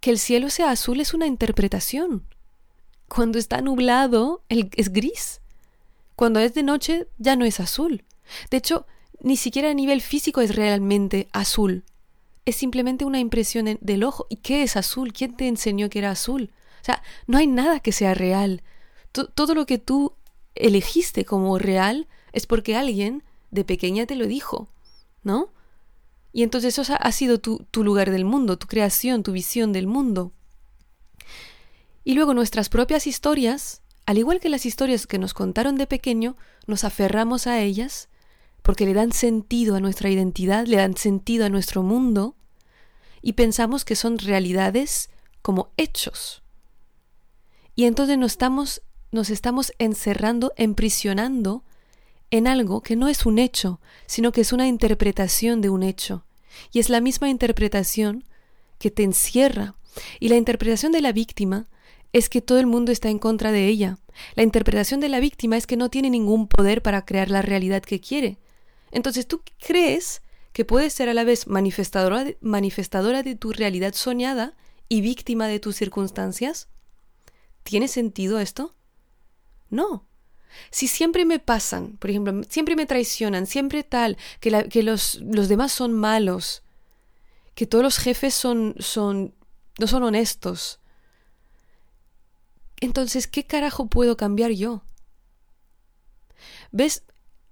Que 0.00 0.10
el 0.10 0.18
cielo 0.18 0.50
sea 0.50 0.70
azul 0.70 1.00
es 1.00 1.14
una 1.14 1.26
interpretación. 1.26 2.26
Cuando 3.08 3.38
está 3.38 3.60
nublado, 3.60 4.44
es 4.48 4.92
gris. 4.92 5.40
Cuando 6.16 6.40
es 6.40 6.54
de 6.54 6.62
noche, 6.62 7.08
ya 7.18 7.36
no 7.36 7.44
es 7.44 7.60
azul. 7.60 8.04
De 8.50 8.58
hecho, 8.58 8.86
ni 9.20 9.36
siquiera 9.36 9.70
a 9.70 9.74
nivel 9.74 10.00
físico 10.00 10.40
es 10.40 10.54
realmente 10.54 11.28
azul. 11.32 11.84
Es 12.44 12.56
simplemente 12.56 13.04
una 13.04 13.20
impresión 13.20 13.78
del 13.80 14.04
ojo. 14.04 14.26
¿Y 14.28 14.36
qué 14.36 14.62
es 14.62 14.76
azul? 14.76 15.12
¿Quién 15.12 15.36
te 15.36 15.48
enseñó 15.48 15.88
que 15.88 15.98
era 15.98 16.10
azul? 16.10 16.50
O 16.82 16.84
sea, 16.84 17.02
no 17.26 17.38
hay 17.38 17.46
nada 17.46 17.80
que 17.80 17.92
sea 17.92 18.14
real. 18.14 18.62
todo 19.12 19.54
lo 19.54 19.64
que 19.64 19.78
tú 19.78 20.14
elegiste 20.54 21.24
como 21.24 21.58
real 21.58 22.08
es 22.32 22.46
porque 22.46 22.76
alguien 22.76 23.22
de 23.50 23.64
pequeña 23.64 24.06
te 24.06 24.16
lo 24.16 24.26
dijo, 24.26 24.68
¿no? 25.22 25.50
Y 26.34 26.42
entonces 26.42 26.76
eso 26.76 26.96
ha 26.98 27.12
sido 27.12 27.38
tu, 27.38 27.64
tu 27.70 27.84
lugar 27.84 28.10
del 28.10 28.24
mundo, 28.24 28.58
tu 28.58 28.66
creación, 28.66 29.22
tu 29.22 29.30
visión 29.30 29.72
del 29.72 29.86
mundo. 29.86 30.32
Y 32.02 32.14
luego 32.14 32.34
nuestras 32.34 32.68
propias 32.68 33.06
historias, 33.06 33.82
al 34.04 34.18
igual 34.18 34.40
que 34.40 34.48
las 34.48 34.66
historias 34.66 35.06
que 35.06 35.20
nos 35.20 35.32
contaron 35.32 35.76
de 35.76 35.86
pequeño, 35.86 36.36
nos 36.66 36.82
aferramos 36.82 37.46
a 37.46 37.60
ellas 37.60 38.08
porque 38.62 38.84
le 38.84 38.94
dan 38.94 39.12
sentido 39.12 39.76
a 39.76 39.80
nuestra 39.80 40.10
identidad, 40.10 40.66
le 40.66 40.78
dan 40.78 40.96
sentido 40.96 41.46
a 41.46 41.50
nuestro 41.50 41.84
mundo 41.84 42.34
y 43.22 43.34
pensamos 43.34 43.84
que 43.84 43.94
son 43.94 44.18
realidades 44.18 45.10
como 45.40 45.70
hechos. 45.76 46.42
Y 47.76 47.84
entonces 47.84 48.18
nos 48.18 48.32
estamos, 48.32 48.82
nos 49.12 49.30
estamos 49.30 49.72
encerrando, 49.78 50.52
emprisionando 50.56 51.62
en 52.30 52.46
algo 52.46 52.82
que 52.82 52.96
no 52.96 53.08
es 53.08 53.26
un 53.26 53.38
hecho, 53.38 53.80
sino 54.06 54.32
que 54.32 54.40
es 54.40 54.52
una 54.52 54.66
interpretación 54.66 55.60
de 55.60 55.70
un 55.70 55.82
hecho. 55.82 56.24
Y 56.72 56.78
es 56.78 56.88
la 56.88 57.00
misma 57.00 57.28
interpretación 57.28 58.24
que 58.78 58.90
te 58.90 59.02
encierra. 59.02 59.74
Y 60.20 60.28
la 60.28 60.36
interpretación 60.36 60.92
de 60.92 61.00
la 61.00 61.12
víctima 61.12 61.68
es 62.12 62.28
que 62.28 62.40
todo 62.40 62.58
el 62.58 62.66
mundo 62.66 62.92
está 62.92 63.08
en 63.08 63.18
contra 63.18 63.52
de 63.52 63.66
ella. 63.66 63.98
La 64.34 64.42
interpretación 64.42 65.00
de 65.00 65.08
la 65.08 65.20
víctima 65.20 65.56
es 65.56 65.66
que 65.66 65.76
no 65.76 65.90
tiene 65.90 66.10
ningún 66.10 66.48
poder 66.48 66.82
para 66.82 67.04
crear 67.04 67.30
la 67.30 67.42
realidad 67.42 67.82
que 67.82 68.00
quiere. 68.00 68.38
Entonces 68.92 69.26
tú 69.26 69.42
crees 69.58 70.22
que 70.52 70.64
puedes 70.64 70.92
ser 70.92 71.08
a 71.08 71.14
la 71.14 71.24
vez 71.24 71.48
manifestadora 71.48 72.24
de, 72.24 72.38
manifestadora 72.40 73.24
de 73.24 73.34
tu 73.34 73.52
realidad 73.52 73.92
soñada 73.94 74.54
y 74.88 75.00
víctima 75.00 75.48
de 75.48 75.58
tus 75.58 75.74
circunstancias. 75.74 76.68
¿Tiene 77.64 77.88
sentido 77.88 78.38
esto? 78.38 78.76
No. 79.68 80.06
Si 80.70 80.88
siempre 80.88 81.24
me 81.24 81.38
pasan, 81.38 81.96
por 81.98 82.10
ejemplo, 82.10 82.42
siempre 82.48 82.76
me 82.76 82.86
traicionan, 82.86 83.46
siempre 83.46 83.82
tal, 83.82 84.16
que, 84.40 84.82
los, 84.82 85.16
los, 85.16 85.48
demás 85.48 85.72
son 85.72 85.92
malos, 85.92 86.62
que 87.54 87.66
todos 87.66 87.84
los 87.84 87.98
jefes 87.98 88.34
son, 88.34 88.74
son, 88.78 89.34
no 89.78 89.86
son 89.86 90.02
honestos, 90.02 90.80
entonces, 92.80 93.26
¿qué 93.26 93.46
carajo 93.46 93.86
puedo 93.86 94.16
cambiar 94.16 94.50
yo? 94.50 94.82
¿Ves? 96.70 97.02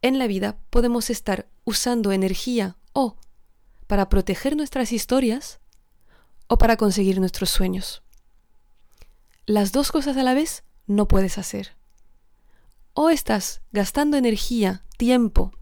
En 0.02 0.18
la 0.18 0.26
vida 0.26 0.58
podemos 0.68 1.10
estar 1.10 1.48
usando 1.64 2.12
energía 2.12 2.76
o 2.92 3.16
para 3.86 4.08
proteger 4.08 4.56
nuestras 4.56 4.92
historias 4.92 5.60
o 6.48 6.58
para 6.58 6.76
conseguir 6.76 7.20
nuestros 7.20 7.50
sueños. 7.50 8.02
Las 9.46 9.72
dos 9.72 9.92
cosas 9.92 10.16
a 10.16 10.22
la 10.22 10.34
vez 10.34 10.64
no 10.86 11.08
puedes 11.08 11.38
hacer. 11.38 11.76
O 12.94 13.10
estás 13.10 13.62
gastando 13.72 14.16
energía, 14.16 14.82
tiempo, 14.98 15.52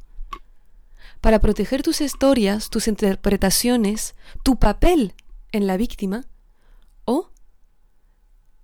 para 1.20 1.38
proteger 1.38 1.82
tus 1.82 2.00
historias, 2.00 2.70
tus 2.70 2.88
interpretaciones, 2.88 4.14
tu 4.42 4.58
papel 4.58 5.14
en 5.52 5.66
la 5.66 5.76
víctima, 5.76 6.24
o 7.04 7.30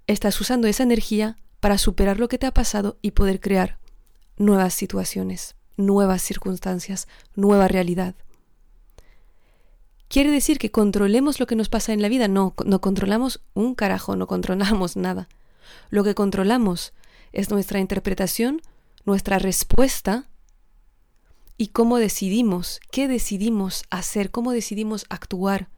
estás 0.06 0.40
usando 0.40 0.66
esa 0.66 0.82
energía 0.82 1.36
para 1.60 1.78
superar 1.78 2.18
lo 2.18 2.28
que 2.28 2.38
te 2.38 2.46
ha 2.46 2.54
pasado 2.54 2.98
y 3.02 3.12
poder 3.12 3.40
crear 3.40 3.78
nuevas 4.36 4.74
situaciones, 4.74 5.56
nuevas 5.76 6.22
circunstancias, 6.22 7.08
nueva 7.34 7.68
realidad. 7.68 8.14
¿Quiere 10.08 10.30
decir 10.30 10.58
que 10.58 10.70
controlemos 10.70 11.40
lo 11.40 11.46
que 11.46 11.56
nos 11.56 11.68
pasa 11.68 11.92
en 11.92 12.00
la 12.00 12.08
vida? 12.08 12.28
No, 12.28 12.54
no 12.64 12.80
controlamos 12.80 13.40
un 13.54 13.74
carajo, 13.74 14.16
no 14.16 14.26
controlamos 14.26 14.96
nada. 14.96 15.28
Lo 15.90 16.04
que 16.04 16.14
controlamos 16.14 16.92
es 17.36 17.50
nuestra 17.50 17.80
interpretación, 17.80 18.62
nuestra 19.04 19.38
respuesta 19.38 20.26
y 21.58 21.68
cómo 21.68 21.98
decidimos, 21.98 22.80
qué 22.90 23.08
decidimos 23.08 23.84
hacer, 23.90 24.30
cómo 24.30 24.52
decidimos 24.52 25.04
actuar, 25.10 25.68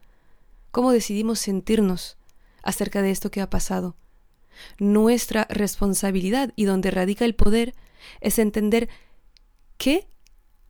cómo 0.71 0.93
decidimos 0.93 1.39
sentirnos 1.39 2.17
acerca 2.63 3.01
de 3.01 3.11
esto 3.11 3.29
que 3.29 3.41
ha 3.41 3.49
pasado. 3.49 3.97
Nuestra 4.77 5.47
responsabilidad 5.49 6.53
y 6.55 6.63
donde 6.63 6.91
radica 6.91 7.25
el 7.25 7.35
poder 7.35 7.75
es 8.21 8.39
entender 8.39 8.87
qué 9.77 10.07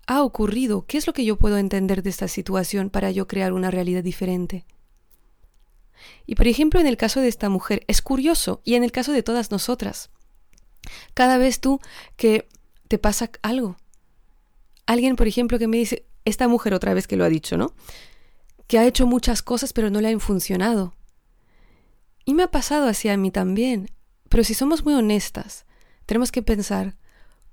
ha 0.07 0.23
ocurrido, 0.23 0.87
qué 0.87 0.97
es 0.97 1.05
lo 1.05 1.13
que 1.13 1.23
yo 1.23 1.35
puedo 1.35 1.59
entender 1.59 2.01
de 2.01 2.09
esta 2.09 2.27
situación 2.27 2.89
para 2.89 3.11
yo 3.11 3.27
crear 3.27 3.53
una 3.53 3.69
realidad 3.69 4.03
diferente. 4.03 4.65
Y 6.25 6.33
por 6.33 6.47
ejemplo, 6.47 6.79
en 6.79 6.87
el 6.87 6.97
caso 6.97 7.21
de 7.21 7.27
esta 7.27 7.47
mujer, 7.47 7.83
es 7.87 8.01
curioso, 8.01 8.61
y 8.63 8.73
en 8.73 8.83
el 8.83 8.91
caso 8.91 9.11
de 9.11 9.21
todas 9.21 9.51
nosotras, 9.51 10.09
cada 11.13 11.37
vez 11.37 11.59
tú 11.59 11.79
que 12.15 12.47
te 12.87 12.97
pasa 12.97 13.29
algo, 13.41 13.77
alguien, 14.85 15.15
por 15.15 15.27
ejemplo, 15.27 15.59
que 15.59 15.67
me 15.67 15.77
dice, 15.77 16.05
esta 16.25 16.47
mujer 16.47 16.73
otra 16.73 16.93
vez 16.93 17.07
que 17.07 17.17
lo 17.17 17.23
ha 17.23 17.29
dicho, 17.29 17.57
¿no? 17.57 17.73
Que 18.67 18.79
ha 18.79 18.85
hecho 18.85 19.05
muchas 19.05 19.41
cosas 19.41 19.73
pero 19.73 19.89
no 19.89 20.01
le 20.01 20.09
han 20.09 20.19
funcionado. 20.19 20.95
Y 22.25 22.33
me 22.33 22.43
ha 22.43 22.51
pasado 22.51 22.87
así 22.87 23.09
a 23.09 23.17
mí 23.17 23.31
también. 23.31 23.89
Pero 24.29 24.43
si 24.43 24.53
somos 24.53 24.85
muy 24.85 24.93
honestas, 24.93 25.65
tenemos 26.05 26.31
que 26.31 26.43
pensar, 26.43 26.95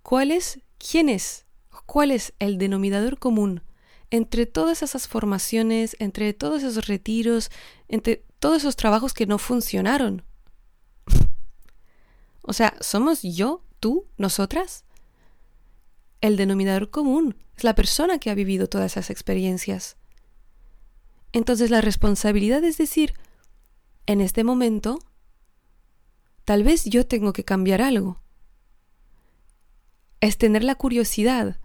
¿cuál 0.02 0.30
es, 0.30 0.60
quién 0.78 1.08
es, 1.08 1.46
cuál 1.86 2.10
es 2.10 2.34
el 2.38 2.58
denominador 2.58 3.18
común 3.18 3.62
entre 4.10 4.46
todas 4.46 4.82
esas 4.82 5.08
formaciones, 5.08 5.96
entre 5.98 6.32
todos 6.32 6.62
esos 6.62 6.86
retiros, 6.86 7.50
entre 7.88 8.24
todos 8.38 8.58
esos 8.58 8.76
trabajos 8.76 9.14
que 9.14 9.26
no 9.26 9.38
funcionaron? 9.38 10.22
O 12.46 12.52
sea, 12.52 12.76
¿somos 12.80 13.22
yo, 13.22 13.62
tú, 13.80 14.06
nosotras? 14.16 14.84
El 16.20 16.36
denominador 16.36 16.90
común 16.90 17.36
es 17.56 17.64
la 17.64 17.74
persona 17.74 18.18
que 18.18 18.30
ha 18.30 18.34
vivido 18.34 18.68
todas 18.68 18.92
esas 18.92 19.10
experiencias. 19.10 19.96
Entonces 21.32 21.70
la 21.70 21.80
responsabilidad 21.80 22.64
es 22.64 22.78
decir, 22.78 23.14
en 24.06 24.20
este 24.20 24.44
momento, 24.44 24.98
tal 26.44 26.62
vez 26.62 26.84
yo 26.84 27.06
tengo 27.06 27.32
que 27.32 27.44
cambiar 27.44 27.82
algo. 27.82 28.20
Es 30.20 30.38
tener 30.38 30.64
la 30.64 30.76
curiosidad 30.76 31.58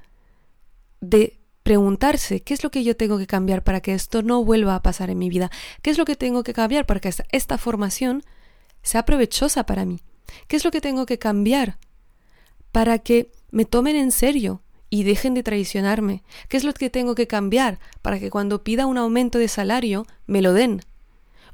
de 0.99 1.39
preguntarse 1.63 2.41
qué 2.41 2.53
es 2.53 2.63
lo 2.63 2.71
que 2.71 2.83
yo 2.83 2.97
tengo 2.97 3.17
que 3.17 3.27
cambiar 3.27 3.63
para 3.63 3.81
que 3.81 3.93
esto 3.93 4.23
no 4.23 4.43
vuelva 4.43 4.75
a 4.75 4.81
pasar 4.81 5.09
en 5.09 5.19
mi 5.19 5.29
vida, 5.29 5.51
qué 5.81 5.91
es 5.91 5.97
lo 5.97 6.05
que 6.05 6.15
tengo 6.15 6.43
que 6.43 6.53
cambiar 6.53 6.85
para 6.85 6.99
que 6.99 7.13
esta 7.31 7.57
formación 7.57 8.23
sea 8.81 9.05
provechosa 9.05 9.65
para 9.65 9.85
mí, 9.85 10.01
qué 10.47 10.55
es 10.55 10.65
lo 10.65 10.71
que 10.71 10.81
tengo 10.81 11.05
que 11.05 11.19
cambiar 11.19 11.77
para 12.71 12.99
que 12.99 13.31
me 13.51 13.65
tomen 13.65 13.95
en 13.95 14.11
serio 14.11 14.61
y 14.89 15.03
dejen 15.03 15.33
de 15.33 15.43
traicionarme, 15.43 16.23
qué 16.49 16.57
es 16.57 16.63
lo 16.63 16.73
que 16.73 16.89
tengo 16.89 17.15
que 17.15 17.27
cambiar 17.27 17.79
para 18.01 18.19
que 18.19 18.29
cuando 18.29 18.63
pida 18.63 18.85
un 18.85 18.97
aumento 18.97 19.39
de 19.39 19.47
salario 19.47 20.05
me 20.27 20.41
lo 20.41 20.53
den, 20.53 20.81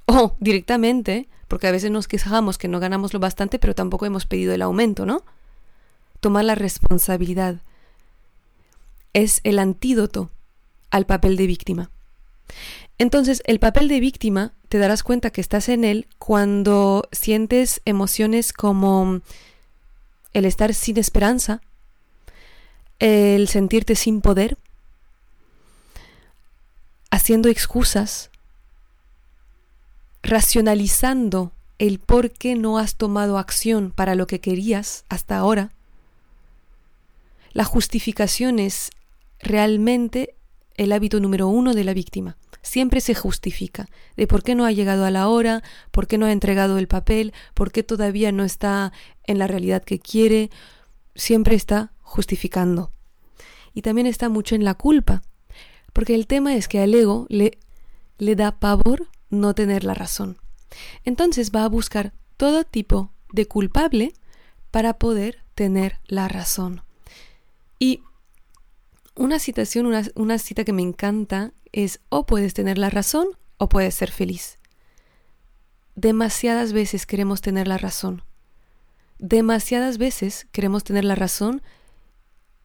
o 0.05 0.35
directamente, 0.39 1.27
porque 1.47 1.67
a 1.67 1.71
veces 1.71 1.91
nos 1.91 2.07
quejamos 2.07 2.57
que 2.57 2.67
no 2.67 2.79
ganamos 2.79 3.13
lo 3.13 3.19
bastante, 3.19 3.59
pero 3.59 3.75
tampoco 3.75 4.05
hemos 4.05 4.25
pedido 4.25 4.53
el 4.53 4.61
aumento, 4.61 5.05
¿no? 5.05 5.23
Tomar 6.19 6.45
la 6.45 6.55
responsabilidad 6.55 7.61
es 9.13 9.41
el 9.43 9.59
antídoto 9.59 10.31
al 10.89 11.05
papel 11.05 11.37
de 11.37 11.47
víctima. 11.47 11.91
Entonces, 12.99 13.43
el 13.45 13.59
papel 13.59 13.87
de 13.87 13.99
víctima 13.99 14.53
te 14.69 14.79
darás 14.79 15.03
cuenta 15.03 15.29
que 15.29 15.41
estás 15.41 15.69
en 15.69 15.83
él 15.83 16.07
cuando 16.17 17.07
sientes 17.11 17.81
emociones 17.85 18.53
como 18.53 19.21
el 20.33 20.45
estar 20.45 20.73
sin 20.73 20.97
esperanza, 20.97 21.61
el 22.99 23.47
sentirte 23.47 23.95
sin 23.95 24.21
poder, 24.21 24.57
haciendo 27.11 27.49
excusas, 27.49 28.31
racionalizando 30.23 31.51
el 31.77 31.99
por 31.99 32.31
qué 32.31 32.55
no 32.55 32.79
has 32.79 32.95
tomado 32.95 33.37
acción 33.37 33.91
para 33.91 34.15
lo 34.15 34.25
que 34.25 34.41
querías 34.41 35.05
hasta 35.09 35.37
ahora, 35.37 35.71
la 37.53 37.63
justificación 37.63 38.59
es 38.59 38.89
realmente 39.39 40.35
el 40.75 40.91
hábito 40.91 41.19
número 41.19 41.47
uno 41.47 41.73
de 41.73 41.83
la 41.83 41.93
víctima. 41.93 42.37
Siempre 42.67 42.99
se 42.99 43.15
justifica 43.15 43.87
de 44.17 44.27
por 44.27 44.43
qué 44.43 44.53
no 44.53 44.65
ha 44.65 44.73
llegado 44.73 45.05
a 45.05 45.09
la 45.09 45.29
hora, 45.29 45.63
por 45.89 46.05
qué 46.05 46.17
no 46.17 46.25
ha 46.25 46.33
entregado 46.33 46.77
el 46.77 46.89
papel, 46.89 47.31
por 47.53 47.71
qué 47.71 47.81
todavía 47.81 48.33
no 48.33 48.43
está 48.43 48.91
en 49.23 49.39
la 49.39 49.47
realidad 49.47 49.85
que 49.85 49.99
quiere. 49.99 50.49
Siempre 51.15 51.55
está 51.55 51.93
justificando. 52.01 52.91
Y 53.73 53.83
también 53.83 54.05
está 54.05 54.27
mucho 54.27 54.53
en 54.53 54.65
la 54.65 54.73
culpa, 54.73 55.21
porque 55.93 56.13
el 56.13 56.27
tema 56.27 56.55
es 56.55 56.67
que 56.67 56.81
al 56.81 56.93
ego 56.93 57.25
le, 57.29 57.57
le 58.17 58.35
da 58.35 58.59
pavor 58.59 59.07
no 59.29 59.55
tener 59.55 59.85
la 59.85 59.93
razón. 59.93 60.37
Entonces 61.05 61.53
va 61.55 61.63
a 61.63 61.69
buscar 61.69 62.11
todo 62.35 62.65
tipo 62.65 63.13
de 63.31 63.45
culpable 63.45 64.11
para 64.71 64.99
poder 64.99 65.41
tener 65.55 65.99
la 66.05 66.27
razón. 66.27 66.81
Y 67.79 68.01
una 69.17 69.37
una, 70.15 70.37
cita 70.37 70.63
que 70.63 70.73
me 70.73 70.81
encanta 70.81 71.51
es 71.71 71.99
o 72.09 72.25
puedes 72.25 72.53
tener 72.53 72.77
la 72.77 72.89
razón 72.89 73.27
o 73.57 73.67
puedes 73.67 73.95
ser 73.95 74.11
feliz. 74.11 74.59
Demasiadas 75.95 76.73
veces 76.73 77.05
queremos 77.05 77.41
tener 77.41 77.67
la 77.67 77.77
razón. 77.77 78.21
Demasiadas 79.17 79.97
veces 79.97 80.47
queremos 80.51 80.83
tener 80.83 81.03
la 81.03 81.15
razón 81.15 81.63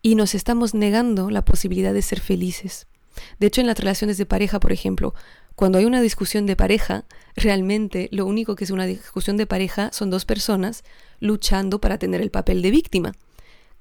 y 0.03 0.15
nos 0.15 0.35
estamos 0.35 0.75
negando 0.75 1.31
la 1.31 1.45
posibilidad 1.45 1.95
de 1.95 2.03
ser 2.03 2.21
felices. 2.21 2.87
De 3.39 3.47
hecho, 3.47 3.61
en 3.61 3.67
las 3.67 3.79
relaciones 3.79 4.19
de 4.19 4.27
pareja, 4.27 4.61
por 4.61 4.73
ejemplo, 4.73 5.15
cuando 5.55 5.79
hay 5.79 5.85
una 5.85 6.03
discusión 6.03 6.45
de 6.47 6.57
pareja, 6.57 7.05
realmente 7.37 8.09
lo 8.13 8.27
único 8.27 8.57
que 8.57 8.65
es 8.65 8.71
una 8.71 8.87
discusión 8.87 9.37
de 9.37 9.47
pareja 9.47 9.91
son 9.93 10.11
dos 10.11 10.25
personas 10.25 10.85
luchando 11.21 11.81
para 11.81 11.99
tener 11.99 12.21
el 12.21 12.31
papel 12.31 12.63
de 12.63 12.71
víctima. 12.71 13.13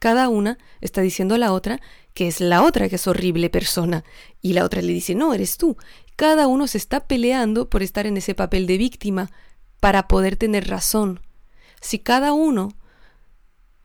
Cada 0.02 0.30
una 0.30 0.58
está 0.82 1.02
diciendo 1.02 1.36
a 1.36 1.38
la 1.38 1.54
otra 1.54 1.80
que 2.16 2.28
es 2.28 2.42
la 2.42 2.64
otra 2.64 2.90
que 2.90 2.96
es 2.96 3.06
horrible 3.06 3.52
persona 3.52 4.04
y 4.42 4.54
la 4.54 4.66
otra 4.66 4.82
le 4.82 4.94
dice, 4.94 5.14
no, 5.14 5.32
eres 5.32 5.58
tú. 5.58 5.78
Cada 6.16 6.48
uno 6.48 6.66
se 6.66 6.80
está 6.80 7.02
peleando 7.06 7.70
por 7.70 7.84
estar 7.84 8.08
en 8.08 8.18
ese 8.18 8.34
papel 8.34 8.66
de 8.66 8.80
víctima 8.80 9.30
para 9.80 10.08
poder 10.08 10.38
tener 10.38 10.68
razón. 10.68 11.20
Si 11.82 12.00
cada 12.00 12.34
uno 12.34 12.74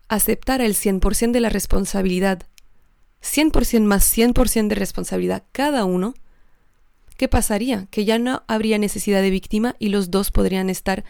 aceptara 0.08 0.64
el 0.64 0.74
100% 0.74 1.32
de 1.32 1.40
la 1.40 1.50
responsabilidad, 1.50 2.44
100% 3.22 3.82
más 3.82 4.16
100% 4.16 4.68
de 4.68 4.74
responsabilidad 4.74 5.44
cada 5.52 5.84
uno, 5.84 6.14
¿qué 7.18 7.28
pasaría? 7.28 7.88
Que 7.90 8.06
ya 8.06 8.18
no 8.18 8.42
habría 8.48 8.78
necesidad 8.78 9.20
de 9.20 9.28
víctima 9.28 9.76
y 9.78 9.90
los 9.90 10.10
dos 10.10 10.30
podrían 10.30 10.70
estar 10.70 11.04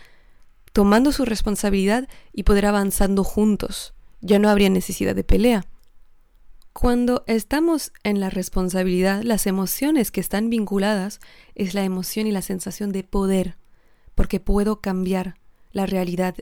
tomando 0.73 1.13
su 1.13 1.25
responsabilidad 1.25 2.09
y 2.33 2.43
poder 2.43 2.67
avanzando 2.67 3.23
juntos. 3.23 3.93
Ya 4.27 4.41
no 4.41 4.49
habría 4.49 4.71
necesidad 4.71 5.15
de 5.15 5.23
pelea. 5.23 5.67
Cuando 6.73 7.23
estamos 7.29 7.93
en 8.03 8.19
la 8.19 8.29
responsabilidad, 8.29 9.23
las 9.23 9.47
emociones 9.47 10.11
que 10.11 10.21
están 10.21 10.51
vinculadas 10.51 11.21
es 11.55 11.75
la 11.75 11.85
emoción 11.85 12.27
y 12.27 12.33
la 12.33 12.43
sensación 12.43 12.91
de 12.91 13.05
poder, 13.05 13.57
porque 14.17 14.41
puedo 14.41 14.81
cambiar 14.81 15.37
la 15.71 15.87
realidad, 15.87 16.35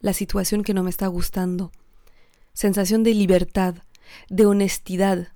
la 0.00 0.14
situación 0.14 0.62
que 0.62 0.72
no 0.72 0.82
me 0.82 0.88
está 0.88 1.06
gustando. 1.06 1.70
Sensación 2.54 3.02
de 3.02 3.12
libertad, 3.12 3.74
de 4.30 4.46
honestidad, 4.46 5.28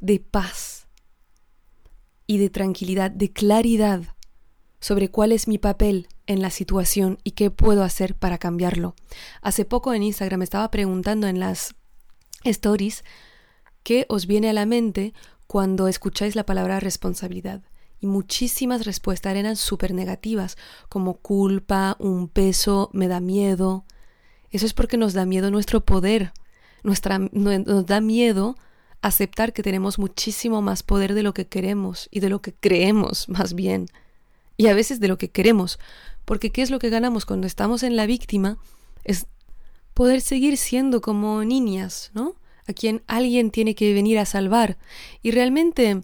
de 0.00 0.18
paz 0.18 0.88
y 2.26 2.38
de 2.38 2.50
tranquilidad, 2.50 3.12
de 3.12 3.32
claridad. 3.32 4.16
sobre 4.80 5.08
cuál 5.08 5.30
es 5.30 5.46
mi 5.46 5.58
papel 5.58 6.08
en 6.32 6.42
la 6.42 6.50
situación 6.50 7.18
y 7.24 7.32
qué 7.32 7.50
puedo 7.50 7.82
hacer 7.82 8.14
para 8.14 8.38
cambiarlo. 8.38 8.94
Hace 9.40 9.64
poco 9.64 9.94
en 9.94 10.02
Instagram 10.02 10.42
estaba 10.42 10.70
preguntando 10.70 11.26
en 11.26 11.38
las 11.38 11.74
stories 12.44 13.04
qué 13.82 14.06
os 14.08 14.26
viene 14.26 14.50
a 14.50 14.52
la 14.52 14.66
mente 14.66 15.14
cuando 15.46 15.88
escucháis 15.88 16.34
la 16.34 16.46
palabra 16.46 16.80
responsabilidad. 16.80 17.62
Y 18.00 18.06
muchísimas 18.06 18.84
respuestas 18.84 19.36
eran 19.36 19.54
súper 19.54 19.94
negativas, 19.94 20.56
como 20.88 21.14
culpa, 21.14 21.96
un 22.00 22.28
peso, 22.28 22.90
me 22.92 23.06
da 23.06 23.20
miedo. 23.20 23.84
Eso 24.50 24.66
es 24.66 24.74
porque 24.74 24.96
nos 24.96 25.12
da 25.12 25.24
miedo 25.24 25.50
nuestro 25.50 25.84
poder, 25.84 26.32
nuestra, 26.82 27.18
nos 27.18 27.86
da 27.86 28.00
miedo 28.00 28.56
aceptar 29.02 29.52
que 29.52 29.62
tenemos 29.62 29.98
muchísimo 29.98 30.62
más 30.62 30.82
poder 30.82 31.14
de 31.14 31.22
lo 31.22 31.34
que 31.34 31.46
queremos 31.46 32.08
y 32.10 32.20
de 32.20 32.30
lo 32.30 32.40
que 32.40 32.54
creemos 32.54 33.28
más 33.28 33.54
bien. 33.54 33.88
Y 34.56 34.68
a 34.68 34.74
veces 34.74 35.00
de 35.00 35.08
lo 35.08 35.18
que 35.18 35.30
queremos, 35.30 35.78
porque 36.24 36.50
¿qué 36.50 36.62
es 36.62 36.70
lo 36.70 36.78
que 36.78 36.90
ganamos 36.90 37.26
cuando 37.26 37.46
estamos 37.46 37.82
en 37.82 37.96
la 37.96 38.06
víctima? 38.06 38.58
Es 39.04 39.26
poder 39.94 40.20
seguir 40.20 40.56
siendo 40.56 41.00
como 41.00 41.44
niñas, 41.44 42.10
¿no? 42.14 42.36
A 42.66 42.72
quien 42.72 43.02
alguien 43.06 43.50
tiene 43.50 43.74
que 43.74 43.92
venir 43.92 44.18
a 44.18 44.24
salvar. 44.24 44.78
Y 45.22 45.32
realmente 45.32 46.02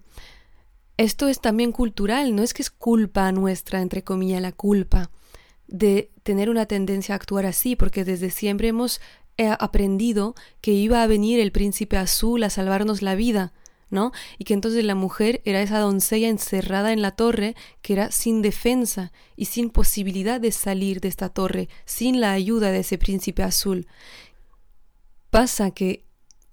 esto 0.96 1.28
es 1.28 1.40
también 1.40 1.72
cultural, 1.72 2.34
no 2.34 2.42
es 2.42 2.52
que 2.52 2.62
es 2.62 2.70
culpa 2.70 3.30
nuestra, 3.32 3.80
entre 3.80 4.02
comillas, 4.02 4.42
la 4.42 4.52
culpa 4.52 5.10
de 5.68 6.10
tener 6.22 6.50
una 6.50 6.66
tendencia 6.66 7.14
a 7.14 7.16
actuar 7.16 7.46
así, 7.46 7.76
porque 7.76 8.04
desde 8.04 8.30
siempre 8.30 8.68
hemos 8.68 9.00
eh, 9.36 9.54
aprendido 9.60 10.34
que 10.60 10.72
iba 10.72 11.02
a 11.02 11.06
venir 11.06 11.38
el 11.38 11.52
príncipe 11.52 11.96
azul 11.96 12.42
a 12.42 12.50
salvarnos 12.50 13.02
la 13.02 13.14
vida, 13.14 13.52
¿no? 13.90 14.12
Y 14.38 14.44
que 14.44 14.54
entonces 14.54 14.84
la 14.84 14.94
mujer 14.94 15.40
era 15.44 15.62
esa 15.62 15.78
doncella 15.80 16.28
encerrada 16.28 16.92
en 16.92 17.02
la 17.02 17.12
torre 17.12 17.54
que 17.82 17.94
era 17.94 18.10
sin 18.10 18.42
defensa 18.42 19.12
y 19.36 19.46
sin 19.46 19.70
posibilidad 19.70 20.40
de 20.40 20.52
salir 20.52 21.00
de 21.00 21.08
esta 21.08 21.28
torre, 21.28 21.68
sin 21.84 22.20
la 22.20 22.32
ayuda 22.32 22.70
de 22.70 22.80
ese 22.80 22.98
príncipe 22.98 23.42
azul. 23.42 23.86
Pasa 25.30 25.70
que 25.70 26.04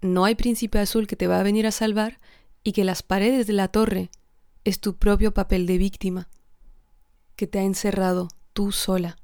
no 0.02 0.26
hay 0.26 0.36
príncipe 0.36 0.80
azul 0.80 1.08
que 1.08 1.16
te 1.16 1.28
va 1.28 1.40
a 1.40 1.44
venir 1.44 1.68
a 1.68 1.72
salvar 1.72 2.20
y 2.64 2.72
que 2.72 2.84
las 2.84 3.04
paredes 3.04 3.48
de 3.48 3.54
la 3.54 3.68
torre 3.68 4.10
es 4.64 4.80
tu 4.80 4.98
propio 4.98 5.34
papel 5.34 5.66
de 5.66 5.78
víctima, 5.78 6.30
que 7.36 7.48
te 7.48 7.60
ha 7.60 7.64
encerrado 7.64 8.30
tú 8.54 8.72
sola. 8.72 9.18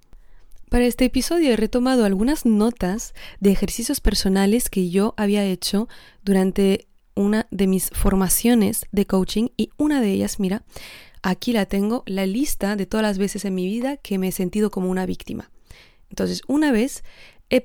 Para 0.70 0.86
este 0.86 1.04
episodio 1.06 1.52
he 1.52 1.58
retomado 1.58 2.06
algunas 2.06 2.46
notas 2.46 3.14
de 3.42 3.52
ejercicios 3.52 4.00
personales 4.00 4.70
que 4.70 4.90
yo 4.90 5.14
había 5.18 5.44
hecho 5.44 5.90
durante 6.24 6.88
una 7.16 7.48
de 7.52 7.68
mis 7.68 7.90
formaciones 7.90 8.86
de 8.92 9.06
coaching 9.06 9.50
y 9.58 9.70
una 9.78 10.02
de 10.02 10.12
ellas, 10.12 10.40
mira, 10.40 10.64
aquí 11.22 11.54
la 11.54 11.66
tengo, 11.66 12.04
la 12.06 12.26
lista 12.26 12.76
de 12.76 12.86
todas 12.86 13.04
las 13.04 13.18
veces 13.18 13.46
en 13.46 13.56
mi 13.56 13.66
vida 13.66 13.98
que 13.98 14.18
me 14.18 14.30
he 14.30 14.32
sentido 14.32 14.72
como 14.72 14.90
una 14.90 15.06
víctima. 15.06 15.52
Entonces, 16.10 16.42
una 16.48 16.72
vez 16.72 17.04
he, 17.50 17.64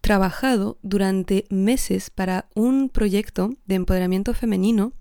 trabajado 0.00 0.78
durante 0.80 1.44
meses 1.50 2.08
para 2.08 2.48
un 2.54 2.88
proyecto 2.88 3.52
de 3.66 3.74
empoderamiento 3.74 4.32
femenino 4.32 4.94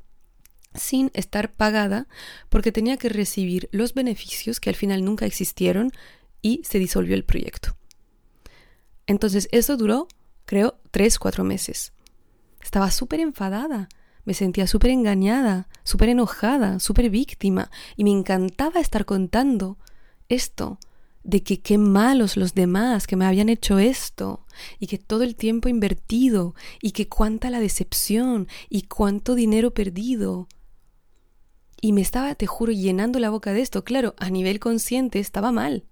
sin 0.73 1.09
estar 1.13 1.53
pagada 1.53 2.07
porque 2.49 2.73
tenía 2.73 2.97
que 2.97 3.07
recibir 3.07 3.69
los 3.71 3.93
beneficios 3.93 4.59
que 4.59 4.69
al 4.69 4.75
final 4.75 5.05
nunca 5.05 5.25
existieron 5.25 5.91
y 6.41 6.61
se 6.65 6.79
disolvió 6.79 7.15
el 7.15 7.23
proyecto. 7.23 7.77
Entonces 9.07 9.47
eso 9.53 9.77
duró, 9.77 10.09
creo, 10.45 10.77
tres, 10.91 11.17
cuatro 11.17 11.45
meses. 11.45 11.93
Estaba 12.61 12.91
súper 12.91 13.19
enfadada, 13.19 13.89
me 14.25 14.33
sentía 14.33 14.67
súper 14.67 14.91
engañada, 14.91 15.67
súper 15.83 16.09
enojada, 16.09 16.79
súper 16.79 17.09
víctima, 17.09 17.71
y 17.95 18.03
me 18.03 18.11
encantaba 18.11 18.79
estar 18.79 19.05
contando 19.05 19.77
esto, 20.27 20.79
de 21.23 21.43
que 21.43 21.61
qué 21.61 21.77
malos 21.77 22.37
los 22.37 22.53
demás 22.53 23.07
que 23.07 23.15
me 23.15 23.25
habían 23.25 23.49
hecho 23.49 23.79
esto, 23.79 24.45
y 24.79 24.87
que 24.87 24.97
todo 24.97 25.23
el 25.23 25.35
tiempo 25.35 25.69
invertido, 25.69 26.55
y 26.81 26.91
que 26.91 27.07
cuánta 27.07 27.49
la 27.49 27.59
decepción, 27.59 28.47
y 28.69 28.84
cuánto 28.84 29.36
dinero 29.36 29.73
perdido. 29.73 30.47
Y 31.81 31.93
me 31.93 32.01
estaba, 32.01 32.36
te 32.36 32.45
juro, 32.45 32.71
llenando 32.71 33.19
la 33.19 33.29
boca 33.29 33.53
de 33.53 33.62
esto. 33.62 33.84
Claro, 33.84 34.13
a 34.17 34.29
nivel 34.29 34.60
consciente 34.60 35.19
estaba 35.19 35.51
mal. 35.51 35.86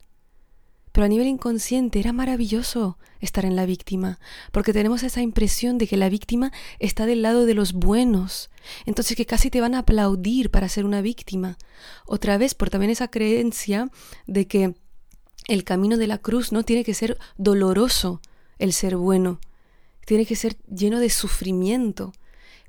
Pero 0.97 1.05
a 1.05 1.09
nivel 1.09 1.27
inconsciente 1.27 1.99
era 1.99 2.11
maravilloso 2.11 2.97
estar 3.19 3.45
en 3.45 3.55
la 3.55 3.67
víctima, 3.67 4.19
porque 4.51 4.73
tenemos 4.73 5.03
esa 5.03 5.21
impresión 5.21 5.77
de 5.77 5.85
que 5.85 5.95
la 5.95 6.09
víctima 6.09 6.51
está 6.79 7.05
del 7.05 7.21
lado 7.21 7.45
de 7.45 7.53
los 7.53 7.73
buenos, 7.73 8.49
entonces 8.87 9.15
que 9.15 9.27
casi 9.27 9.51
te 9.51 9.61
van 9.61 9.75
a 9.75 9.79
aplaudir 9.81 10.49
para 10.49 10.67
ser 10.69 10.85
una 10.85 11.01
víctima. 11.01 11.59
Otra 12.07 12.39
vez, 12.39 12.55
por 12.55 12.71
también 12.71 12.89
esa 12.89 13.09
creencia 13.09 13.91
de 14.25 14.47
que 14.47 14.73
el 15.47 15.63
camino 15.63 15.97
de 15.97 16.07
la 16.07 16.17
cruz 16.17 16.51
no 16.51 16.63
tiene 16.63 16.83
que 16.83 16.95
ser 16.95 17.19
doloroso 17.37 18.19
el 18.57 18.73
ser 18.73 18.97
bueno, 18.97 19.39
tiene 20.03 20.25
que 20.25 20.35
ser 20.35 20.57
lleno 20.65 20.99
de 20.99 21.11
sufrimiento. 21.11 22.11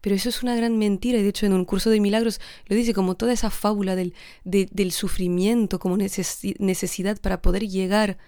Pero 0.01 0.15
eso 0.15 0.29
es 0.29 0.43
una 0.43 0.55
gran 0.55 0.79
mentira 0.79 1.19
y 1.19 1.23
de 1.23 1.29
hecho 1.29 1.47
en 1.47 1.53
un 1.53 1.65
curso 1.65 1.91
de 1.91 2.01
milagros 2.01 2.41
lo 2.67 2.77
dice 2.77 2.95
como 2.95 3.17
toda 3.17 3.33
esa 3.33 3.51
fábula 3.51 3.97
del, 3.97 4.15
del 4.45 4.93
sufrimiento 4.93 5.79
como 5.79 5.97
necesidad 5.97 7.21
para 7.21 7.43
poder 7.43 7.67
llegar 7.69 8.19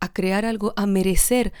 a 0.00 0.12
crear 0.12 0.44
algo, 0.44 0.72
a 0.76 0.86
merecer 0.86 1.52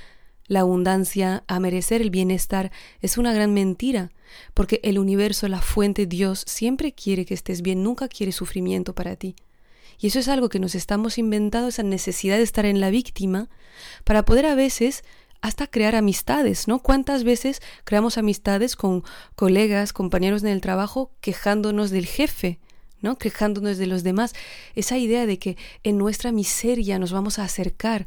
la 0.50 0.60
abundancia, 0.60 1.44
a 1.46 1.60
merecer 1.60 2.02
el 2.02 2.10
bienestar, 2.10 2.72
es 3.00 3.18
una 3.18 3.32
gran 3.32 3.54
mentira, 3.54 4.10
porque 4.52 4.80
el 4.82 4.98
universo, 4.98 5.46
la 5.46 5.60
fuente, 5.60 6.06
Dios, 6.06 6.42
siempre 6.44 6.92
quiere 6.92 7.24
que 7.24 7.34
estés 7.34 7.62
bien, 7.62 7.84
nunca 7.84 8.08
quiere 8.08 8.32
sufrimiento 8.32 8.92
para 8.92 9.14
ti. 9.14 9.36
Y 10.00 10.08
eso 10.08 10.18
es 10.18 10.26
algo 10.26 10.48
que 10.48 10.58
nos 10.58 10.74
estamos 10.74 11.18
inventando, 11.18 11.68
esa 11.68 11.84
necesidad 11.84 12.36
de 12.36 12.42
estar 12.42 12.66
en 12.66 12.80
la 12.80 12.90
víctima, 12.90 13.48
para 14.02 14.24
poder 14.24 14.46
a 14.46 14.56
veces 14.56 15.04
hasta 15.40 15.66
crear 15.66 15.94
amistades, 15.94 16.68
¿no? 16.68 16.80
¿Cuántas 16.80 17.24
veces 17.24 17.60
creamos 17.84 18.18
amistades 18.18 18.76
con 18.76 19.04
colegas, 19.34 19.92
compañeros 19.92 20.42
en 20.42 20.48
el 20.48 20.60
trabajo, 20.60 21.12
quejándonos 21.20 21.90
del 21.90 22.06
jefe, 22.06 22.58
¿no? 23.00 23.16
Quejándonos 23.16 23.78
de 23.78 23.86
los 23.86 24.02
demás. 24.02 24.34
Esa 24.74 24.98
idea 24.98 25.26
de 25.26 25.38
que 25.38 25.56
en 25.82 25.98
nuestra 25.98 26.32
miseria 26.32 26.98
nos 26.98 27.12
vamos 27.12 27.38
a 27.38 27.44
acercar. 27.44 28.06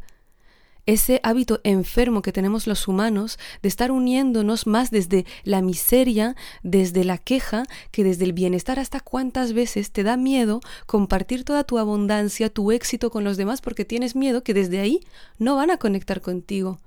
Ese 0.85 1.21
hábito 1.23 1.61
enfermo 1.63 2.21
que 2.21 2.33
tenemos 2.33 2.67
los 2.67 2.89
humanos 2.89 3.39
de 3.61 3.69
estar 3.69 3.89
uniéndonos 3.89 4.67
más 4.67 4.91
desde 4.91 5.25
la 5.45 5.61
miseria, 5.61 6.35
desde 6.61 7.05
la 7.05 7.17
queja, 7.17 7.63
que 7.91 8.03
desde 8.03 8.25
el 8.25 8.33
bienestar 8.33 8.79
hasta 8.79 8.99
cuántas 8.99 9.53
veces 9.53 9.91
te 9.91 10.03
da 10.03 10.17
miedo 10.17 10.59
compartir 10.85 11.45
toda 11.45 11.63
tu 11.63 11.77
abundancia, 11.77 12.49
tu 12.49 12.73
éxito 12.73 13.11
con 13.11 13.23
los 13.23 13.37
demás 13.37 13.61
porque 13.61 13.85
tienes 13.85 14.13
miedo 14.13 14.43
que 14.43 14.53
desde 14.53 14.81
ahí 14.81 14.99
no 15.39 15.55
van 15.55 15.71
a 15.71 15.77
conectar 15.77 16.19
contigo 16.19 16.79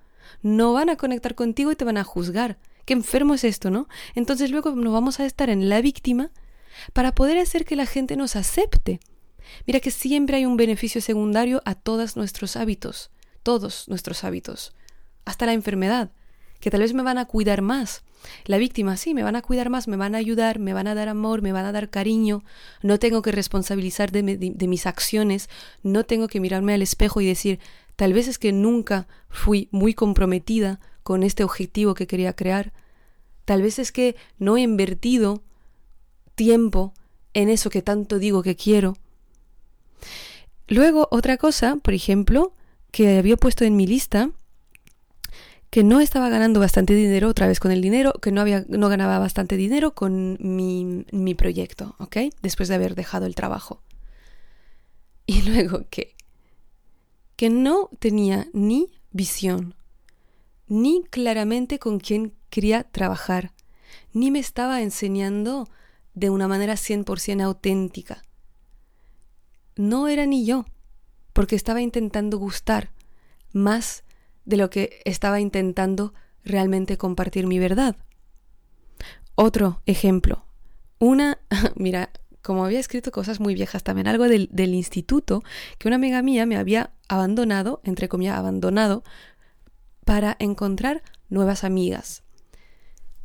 no 0.43 0.73
van 0.73 0.91
a 0.91 0.97
conectar 0.97 1.35
contigo 1.35 1.73
y 1.73 1.77
te 1.77 1.85
van 1.85 1.97
a 1.97 2.05
juzgar. 2.05 2.59
Qué 2.85 2.93
enfermo 2.93 3.35
es 3.35 3.45
esto, 3.45 3.71
¿no? 3.71 3.89
Entonces 4.15 4.51
luego 4.51 4.71
nos 4.71 4.93
vamos 4.93 5.19
a 5.21 5.27
estar 5.27 5.51
en 5.51 5.69
la 5.69 5.81
víctima 5.81 6.31
para 6.93 7.15
poder 7.15 7.39
hacer 7.39 7.65
que 7.65 7.77
la 7.77 7.87
gente 7.87 8.17
nos 8.17 8.37
acepte. 8.37 9.01
Mira 9.67 9.81
que 9.81 9.91
siempre 9.91 10.37
hay 10.37 10.47
un 10.47 10.57
beneficio 10.57 11.01
secundario 11.01 11.63
a 11.65 11.75
todos 11.75 12.17
nuestros 12.17 12.57
hábitos, 12.57 13.11
todos 13.43 13.89
nuestros 13.89 14.25
hábitos, 14.25 14.73
hasta 15.25 15.47
la 15.47 15.53
enfermedad, 15.53 16.11
que 16.61 16.71
tal 16.71 16.81
vez 16.81 16.95
me 16.95 17.03
van 17.03 17.19
a 17.19 17.27
cuidar 17.27 17.63
más. 17.63 18.03
La 18.45 18.59
víctima, 18.59 18.97
sí, 18.97 19.15
me 19.15 19.23
van 19.23 19.37
a 19.37 19.43
cuidar 19.43 19.71
más, 19.71 19.89
me 19.89 19.97
van 19.97 20.15
a 20.15 20.19
ayudar, 20.19 20.59
me 20.59 20.73
van 20.73 20.89
a 20.89 20.95
dar 20.95 21.09
amor, 21.09 21.43
me 21.43 21.53
van 21.53 21.65
a 21.65 21.73
dar 21.73 21.91
cariño, 21.91 22.43
no 22.83 22.99
tengo 22.99 23.23
que 23.23 23.31
responsabilizar 23.31 24.11
de, 24.11 24.23
de 24.23 24.69
mis 24.69 24.87
acciones, 24.87 25.49
no 25.83 26.05
tengo 26.05 26.27
que 26.29 26.41
mirarme 26.41 26.75
al 26.75 26.83
espejo 26.83 27.21
y 27.21 27.27
decir, 27.27 27.61
Tal 27.97 28.13
vez 28.13 28.29
es 28.29 28.39
que 28.39 28.53
nunca 28.53 29.09
fui 29.29 29.69
muy 29.73 29.95
comprometida 29.95 30.81
con 31.03 31.23
este 31.23 31.45
objetivo 31.45 31.95
que 31.95 32.07
quería 32.07 32.35
crear. 32.35 32.73
Tal 33.47 33.63
vez 33.63 33.79
es 33.79 33.91
que 33.91 34.17
no 34.39 34.57
he 34.57 34.61
invertido 34.61 35.43
tiempo 36.35 36.93
en 37.33 37.49
eso 37.49 37.71
que 37.71 37.83
tanto 37.83 38.19
digo 38.19 38.43
que 38.43 38.57
quiero. 38.57 38.97
Luego, 40.69 41.09
otra 41.11 41.37
cosa, 41.37 41.77
por 41.77 41.95
ejemplo, 41.95 42.53
que 42.91 43.19
había 43.19 43.37
puesto 43.37 43.65
en 43.65 43.77
mi 43.77 43.87
lista, 43.87 44.31
que 45.71 45.85
no 45.85 46.01
estaba 46.01 46.29
ganando 46.29 46.61
bastante 46.61 46.95
dinero 46.95 47.29
otra 47.29 47.47
vez 47.47 47.61
con 47.61 47.71
el 47.71 47.83
dinero, 47.83 48.15
que 48.21 48.33
no, 48.33 48.41
había, 48.41 48.65
no 48.69 48.89
ganaba 48.89 49.19
bastante 49.19 49.57
dinero 49.57 49.95
con 49.95 50.39
mi, 50.41 51.05
mi 51.13 51.35
proyecto, 51.35 51.95
¿ok? 51.99 52.17
Después 52.43 52.69
de 52.69 52.75
haber 52.75 52.95
dejado 52.95 53.27
el 53.27 53.35
trabajo. 53.35 53.83
Y 55.25 55.43
luego 55.51 55.85
que 55.89 56.16
que 57.37 57.51
no 57.51 57.91
tenía 57.99 58.49
ni 58.53 58.91
visión, 59.11 59.75
ni 60.67 61.05
claramente 61.05 61.79
con 61.79 62.01
quién 62.01 62.35
quería 62.51 62.85
trabajar, 62.85 63.53
ni 64.13 64.31
me 64.31 64.39
estaba 64.39 64.83
enseñando 64.83 65.69
de 66.15 66.31
una 66.31 66.49
manera 66.49 66.75
100% 66.75 67.43
auténtica. 67.43 68.23
No 69.77 70.09
era 70.09 70.25
ni 70.25 70.47
yo, 70.47 70.65
porque 71.33 71.55
estaba 71.55 71.83
intentando 71.83 72.39
gustar 72.39 72.91
más 73.53 74.05
de 74.47 74.57
lo 74.57 74.71
que 74.71 75.01
estaba 75.05 75.41
intentando 75.41 76.15
realmente 76.45 76.97
compartir 76.97 77.47
mi 77.47 77.59
verdad. 77.59 77.97
Otro 79.35 79.83
ejemplo. 79.85 80.47
Una, 80.99 81.39
mira, 81.77 82.11
como 82.47 82.65
había 82.65 82.79
escrito 82.79 83.11
cosas 83.11 83.41
muy 83.41 83.55
viejas 83.55 83.83
también, 83.83 84.07
algo 84.07 84.29
del, 84.29 84.49
del 84.53 84.73
instituto, 84.73 85.43
que 85.79 85.89
una 85.89 85.97
amiga 85.97 86.23
mía 86.23 86.47
me 86.47 86.57
había 86.57 86.93
abandonado, 87.09 87.81
entre 87.83 88.09
comillas, 88.09 88.39
abandonado, 88.39 89.03
para 90.05 90.37
encontrar 90.39 91.03
nuevas 91.29 91.65
amigas. 91.65 92.23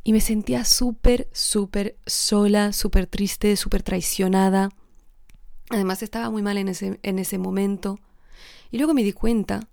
Y 0.02 0.12
me 0.12 0.20
sentía 0.20 0.64
súper, 0.64 1.28
súper 1.30 1.96
sola, 2.04 2.72
súper 2.72 3.06
triste, 3.06 3.56
súper 3.56 3.84
traicionada. 3.84 4.70
Además 5.70 6.02
estaba 6.02 6.28
muy 6.28 6.42
mal 6.42 6.58
en 6.58 6.66
ese, 6.66 6.98
en 7.04 7.20
ese 7.20 7.38
momento. 7.38 8.00
Y 8.72 8.78
luego 8.78 8.92
me 8.92 9.04
di 9.04 9.12
cuenta, 9.12 9.68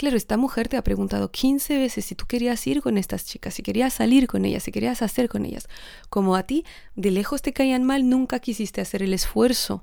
claro, 0.00 0.16
esta 0.16 0.38
mujer 0.38 0.66
te 0.66 0.78
ha 0.78 0.82
preguntado 0.82 1.30
15 1.30 1.76
veces 1.76 2.06
si 2.06 2.14
tú 2.14 2.24
querías 2.26 2.66
ir 2.66 2.80
con 2.80 2.96
estas 2.96 3.26
chicas, 3.26 3.52
si 3.52 3.62
querías 3.62 3.92
salir 3.92 4.28
con 4.28 4.46
ellas, 4.46 4.62
si 4.62 4.72
querías 4.72 5.02
hacer 5.02 5.28
con 5.28 5.44
ellas. 5.44 5.68
Como 6.08 6.36
a 6.36 6.44
ti 6.44 6.64
de 6.96 7.10
lejos 7.10 7.42
te 7.42 7.52
caían 7.52 7.84
mal, 7.84 8.08
nunca 8.08 8.38
quisiste 8.38 8.80
hacer 8.80 9.02
el 9.02 9.12
esfuerzo 9.12 9.82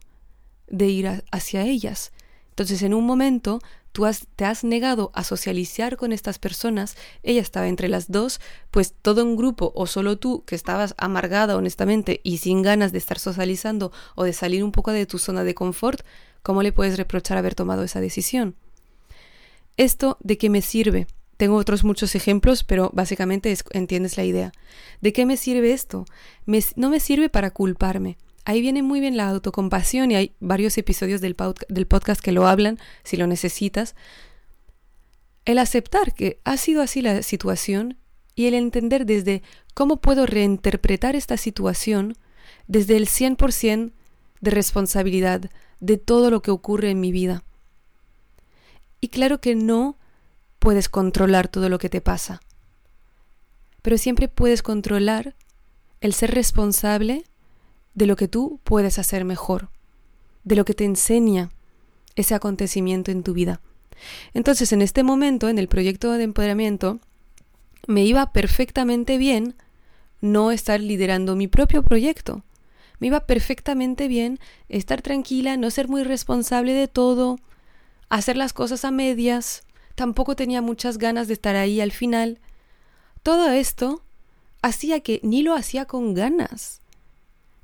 de 0.65 0.88
ir 0.88 1.23
hacia 1.32 1.62
ellas. 1.65 2.13
Entonces 2.49 2.82
en 2.82 2.95
un 2.95 3.06
momento 3.06 3.60
tú 3.91 4.08
te 4.36 4.45
has 4.45 4.63
negado 4.63 5.12
a 5.13 5.23
socializar 5.23 5.97
con 5.97 6.12
estas 6.12 6.39
personas, 6.39 6.97
ella 7.21 7.41
estaba 7.41 7.67
entre 7.67 7.88
las 7.88 8.10
dos, 8.10 8.41
pues 8.71 8.95
todo 8.99 9.23
un 9.23 9.36
grupo 9.36 9.71
o 9.75 9.86
solo 9.86 10.17
tú 10.17 10.43
que 10.45 10.56
estabas 10.56 10.95
amargada 10.97 11.56
honestamente 11.56 12.21
y 12.23 12.39
sin 12.39 12.63
ganas 12.63 12.91
de 12.91 12.97
estar 12.97 13.19
socializando 13.19 13.91
o 14.15 14.23
de 14.23 14.34
salir 14.34 14.63
un 14.63 14.71
poco 14.71 14.91
de 14.91 15.06
tu 15.06 15.19
zona 15.19 15.43
de 15.43 15.53
confort, 15.53 16.01
¿cómo 16.41 16.63
le 16.63 16.71
puedes 16.71 16.97
reprochar 16.97 17.38
haber 17.38 17.53
tomado 17.53 17.84
esa 17.84 18.01
decisión? 18.01 18.56
¿Esto 19.77 20.17
de 20.21 20.37
qué 20.37 20.49
me 20.49 20.61
sirve? 20.61 21.07
Tengo 21.37 21.55
otros 21.55 21.83
muchos 21.83 22.15
ejemplos, 22.15 22.63
pero 22.63 22.89
básicamente 22.93 23.55
entiendes 23.71 24.17
la 24.17 24.25
idea. 24.25 24.51
¿De 25.01 25.13
qué 25.13 25.25
me 25.25 25.37
sirve 25.37 25.71
esto? 25.71 26.05
no 26.75 26.89
me 26.89 26.99
sirve 26.99 27.29
para 27.29 27.51
culparme 27.51 28.17
ahí 28.47 28.61
viene 28.61 28.81
muy 28.81 29.01
bien 29.01 29.17
la 29.17 29.27
autocompasión 29.27 30.09
y 30.09 30.15
hay 30.15 30.35
varios 30.39 30.77
episodios 30.77 31.19
del, 31.19 31.35
del 31.67 31.85
podcast 31.85 32.21
que 32.21 32.31
lo 32.31 32.47
hablan 32.47 32.79
si 33.03 33.17
lo 33.17 33.27
necesitas. 33.27 33.93
El 35.43 35.57
aceptar 35.57 36.13
que 36.13 36.39
ha 36.45 36.55
sido 36.55 36.81
así 36.81 37.01
la 37.01 37.23
situación 37.23 37.97
y 38.35 38.45
el 38.45 38.53
entender 38.53 39.05
desde 39.05 39.43
cómo 39.73 39.97
puedo 39.97 40.25
reinterpretar 40.25 41.13
esta 41.17 41.35
situación 41.35 42.15
desde 42.67 42.95
el 42.95 43.07
100% 43.07 43.91
de 44.39 44.51
responsabilidad 44.51 45.51
de 45.81 45.97
todo 45.97 46.31
lo 46.31 46.41
que 46.41 46.51
ocurre 46.51 46.89
en 46.89 47.01
mi 47.01 47.11
vida. 47.11 47.43
Y 49.07 49.09
claro 49.09 49.39
que 49.39 49.55
no 49.55 49.95
puedes 50.59 50.89
controlar 50.89 51.47
todo 51.47 51.69
lo 51.69 51.79
que 51.79 51.87
te 51.87 52.01
pasa, 52.01 52.41
pero 53.81 53.97
siempre 53.97 54.27
puedes 54.27 54.61
controlar 54.61 55.33
el 56.01 56.13
ser 56.13 56.31
responsable 56.31 57.23
de 57.93 58.05
lo 58.05 58.17
que 58.17 58.27
tú 58.27 58.59
puedes 58.65 58.99
hacer 58.99 59.23
mejor, 59.23 59.69
de 60.43 60.57
lo 60.57 60.65
que 60.65 60.73
te 60.73 60.83
enseña 60.83 61.51
ese 62.17 62.35
acontecimiento 62.35 63.09
en 63.09 63.23
tu 63.23 63.31
vida. 63.31 63.61
Entonces, 64.33 64.73
en 64.73 64.81
este 64.81 65.03
momento, 65.03 65.47
en 65.47 65.57
el 65.57 65.69
proyecto 65.69 66.11
de 66.11 66.25
empoderamiento, 66.25 66.99
me 67.87 68.03
iba 68.03 68.33
perfectamente 68.33 69.17
bien 69.17 69.55
no 70.19 70.51
estar 70.51 70.81
liderando 70.81 71.37
mi 71.37 71.47
propio 71.47 71.81
proyecto. 71.81 72.43
Me 72.99 73.07
iba 73.07 73.21
perfectamente 73.21 74.09
bien 74.09 74.37
estar 74.67 75.01
tranquila, 75.01 75.55
no 75.55 75.71
ser 75.71 75.87
muy 75.87 76.03
responsable 76.03 76.73
de 76.73 76.89
todo, 76.89 77.37
hacer 78.09 78.37
las 78.37 78.53
cosas 78.53 78.85
a 78.85 78.91
medias, 78.91 79.63
tampoco 79.95 80.35
tenía 80.35 80.61
muchas 80.61 80.97
ganas 80.97 81.27
de 81.27 81.33
estar 81.33 81.55
ahí 81.55 81.81
al 81.81 81.91
final. 81.91 82.39
Todo 83.23 83.49
esto 83.49 84.03
hacía 84.61 84.99
que 84.99 85.19
ni 85.23 85.43
lo 85.43 85.55
hacía 85.55 85.85
con 85.85 86.13
ganas, 86.13 86.81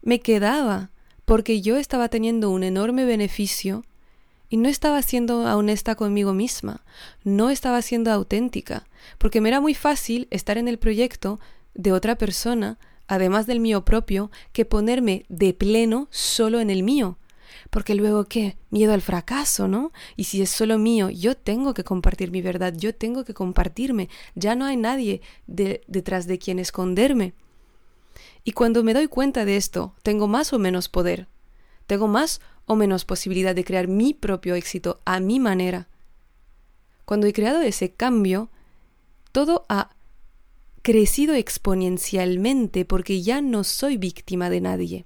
me 0.01 0.19
quedaba 0.19 0.91
porque 1.25 1.61
yo 1.61 1.77
estaba 1.77 2.09
teniendo 2.09 2.49
un 2.49 2.63
enorme 2.63 3.05
beneficio 3.05 3.85
y 4.49 4.57
no 4.57 4.69
estaba 4.69 5.01
siendo 5.01 5.39
honesta 5.55 5.95
conmigo 5.95 6.33
misma, 6.33 6.83
no 7.23 7.49
estaba 7.49 7.81
siendo 7.81 8.11
auténtica, 8.11 8.85
porque 9.17 9.41
me 9.41 9.49
era 9.49 9.61
muy 9.61 9.73
fácil 9.73 10.27
estar 10.29 10.57
en 10.57 10.67
el 10.67 10.77
proyecto 10.77 11.39
de 11.73 11.91
otra 11.91 12.17
persona, 12.17 12.77
además 13.07 13.47
del 13.47 13.59
mío 13.59 13.83
propio, 13.83 14.29
que 14.51 14.65
ponerme 14.65 15.25
de 15.29 15.53
pleno 15.53 16.07
solo 16.11 16.59
en 16.59 16.69
el 16.69 16.83
mío. 16.83 17.17
Porque 17.69 17.95
luego, 17.95 18.25
¿qué? 18.25 18.57
Miedo 18.69 18.93
al 18.93 19.01
fracaso, 19.01 19.67
¿no? 19.67 19.91
Y 20.15 20.25
si 20.25 20.41
es 20.41 20.49
solo 20.49 20.77
mío, 20.77 21.09
yo 21.09 21.35
tengo 21.35 21.73
que 21.73 21.83
compartir 21.83 22.31
mi 22.31 22.41
verdad, 22.41 22.73
yo 22.75 22.93
tengo 22.93 23.23
que 23.23 23.33
compartirme, 23.33 24.09
ya 24.35 24.55
no 24.55 24.65
hay 24.65 24.77
nadie 24.77 25.21
detrás 25.47 26.27
de 26.27 26.39
quien 26.39 26.59
esconderme. 26.59 27.33
Y 28.43 28.51
cuando 28.51 28.83
me 28.83 28.93
doy 28.93 29.07
cuenta 29.07 29.45
de 29.45 29.57
esto, 29.57 29.95
tengo 30.03 30.27
más 30.27 30.53
o 30.53 30.59
menos 30.59 30.89
poder. 30.89 31.27
Tengo 31.87 32.07
más 32.07 32.41
o 32.65 32.75
menos 32.75 33.05
posibilidad 33.05 33.55
de 33.55 33.63
crear 33.63 33.87
mi 33.87 34.13
propio 34.13 34.55
éxito 34.55 35.01
a 35.05 35.19
mi 35.19 35.39
manera. 35.39 35.87
Cuando 37.05 37.27
he 37.27 37.33
creado 37.33 37.61
ese 37.61 37.91
cambio, 37.91 38.49
todo 39.31 39.65
ha 39.67 39.89
crecido 40.81 41.33
exponencialmente 41.33 42.85
porque 42.85 43.21
ya 43.21 43.41
no 43.41 43.63
soy 43.63 43.97
víctima 43.97 44.49
de 44.49 44.61
nadie. 44.61 45.05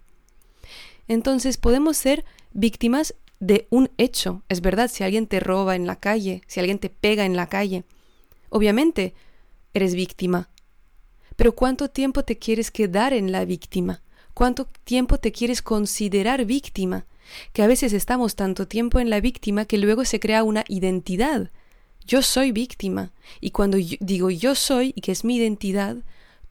Entonces 1.07 1.57
podemos 1.57 1.97
ser 1.97 2.25
víctimas 2.57 3.13
de 3.39 3.67
un 3.69 3.91
hecho. 3.97 4.43
Es 4.49 4.61
verdad, 4.61 4.89
si 4.91 5.03
alguien 5.03 5.27
te 5.27 5.39
roba 5.39 5.75
en 5.75 5.85
la 5.85 5.97
calle, 5.97 6.41
si 6.47 6.59
alguien 6.59 6.79
te 6.79 6.89
pega 6.89 7.23
en 7.23 7.35
la 7.35 7.47
calle, 7.47 7.85
obviamente 8.49 9.13
eres 9.73 9.93
víctima. 9.93 10.49
Pero 11.35 11.53
¿cuánto 11.53 11.89
tiempo 11.89 12.23
te 12.23 12.39
quieres 12.39 12.71
quedar 12.71 13.13
en 13.13 13.31
la 13.31 13.45
víctima? 13.45 14.01
¿Cuánto 14.33 14.65
tiempo 14.83 15.19
te 15.19 15.31
quieres 15.31 15.61
considerar 15.61 16.45
víctima? 16.45 17.05
Que 17.53 17.61
a 17.61 17.67
veces 17.67 17.93
estamos 17.93 18.35
tanto 18.35 18.67
tiempo 18.67 18.99
en 18.99 19.11
la 19.11 19.21
víctima 19.21 19.65
que 19.65 19.77
luego 19.77 20.03
se 20.03 20.19
crea 20.19 20.43
una 20.43 20.63
identidad. 20.67 21.51
Yo 22.07 22.23
soy 22.23 22.51
víctima. 22.51 23.11
Y 23.39 23.51
cuando 23.51 23.77
digo 23.99 24.31
yo 24.31 24.55
soy 24.55 24.93
y 24.95 25.01
que 25.01 25.11
es 25.11 25.23
mi 25.23 25.35
identidad, 25.35 25.97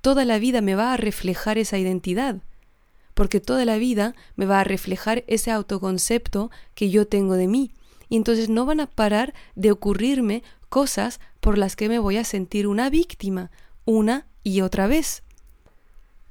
toda 0.02 0.24
la 0.24 0.38
vida 0.38 0.60
me 0.60 0.76
va 0.76 0.92
a 0.92 0.96
reflejar 0.96 1.58
esa 1.58 1.78
identidad. 1.78 2.42
Porque 3.16 3.40
toda 3.40 3.64
la 3.64 3.78
vida 3.78 4.14
me 4.34 4.44
va 4.44 4.60
a 4.60 4.64
reflejar 4.64 5.24
ese 5.26 5.50
autoconcepto 5.50 6.50
que 6.74 6.90
yo 6.90 7.08
tengo 7.08 7.32
de 7.36 7.48
mí. 7.48 7.72
Y 8.10 8.16
entonces 8.16 8.50
no 8.50 8.66
van 8.66 8.80
a 8.80 8.90
parar 8.90 9.32
de 9.54 9.70
ocurrirme 9.70 10.42
cosas 10.68 11.18
por 11.40 11.56
las 11.56 11.76
que 11.76 11.88
me 11.88 11.98
voy 11.98 12.18
a 12.18 12.24
sentir 12.24 12.66
una 12.66 12.90
víctima, 12.90 13.50
una 13.86 14.26
y 14.42 14.60
otra 14.60 14.86
vez. 14.86 15.22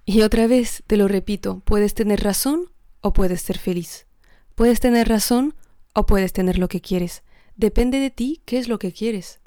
Y 0.05 0.21
otra 0.21 0.45
vez, 0.45 0.83
te 0.85 0.95
lo 0.95 1.07
repito, 1.07 1.63
puedes 1.65 1.95
tener 1.95 2.23
razón 2.23 2.69
o 3.01 3.13
puedes 3.13 3.41
ser 3.41 3.57
feliz. 3.57 4.05
Puedes 4.53 4.79
tener 4.79 5.09
razón 5.09 5.55
o 5.93 6.05
puedes 6.05 6.33
tener 6.33 6.59
lo 6.59 6.67
que 6.67 6.81
quieres. 6.81 7.23
Depende 7.55 7.99
de 7.99 8.11
ti 8.11 8.43
qué 8.45 8.59
es 8.59 8.67
lo 8.67 8.77
que 8.77 8.93
quieres. 8.93 9.39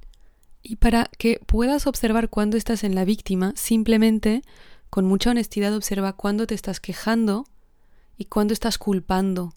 Y 0.61 0.75
para 0.75 1.09
que 1.17 1.39
puedas 1.45 1.87
observar 1.87 2.27
cuándo 2.29 2.57
estás 2.57 2.83
en 2.83 2.95
la 2.95 3.05
víctima, 3.05 3.53
simplemente, 3.55 4.41
con 4.89 5.05
mucha 5.05 5.31
honestidad, 5.31 5.75
observa 5.75 6.13
cuándo 6.13 6.47
te 6.47 6.55
estás 6.55 6.79
quejando 6.79 7.45
y 8.17 8.25
cuándo 8.25 8.53
estás 8.53 8.77
culpando 8.77 9.55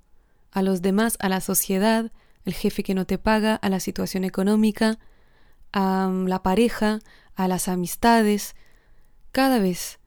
a 0.50 0.62
los 0.62 0.82
demás, 0.82 1.16
a 1.20 1.28
la 1.28 1.40
sociedad, 1.40 2.12
al 2.46 2.54
jefe 2.54 2.82
que 2.82 2.94
no 2.94 3.06
te 3.06 3.18
paga, 3.18 3.54
a 3.54 3.68
la 3.68 3.80
situación 3.80 4.24
económica, 4.24 4.98
a 5.72 6.10
la 6.26 6.42
pareja, 6.42 7.00
a 7.34 7.48
las 7.48 7.68
amistades, 7.68 8.54
cada 9.30 9.58
vez 9.58 9.98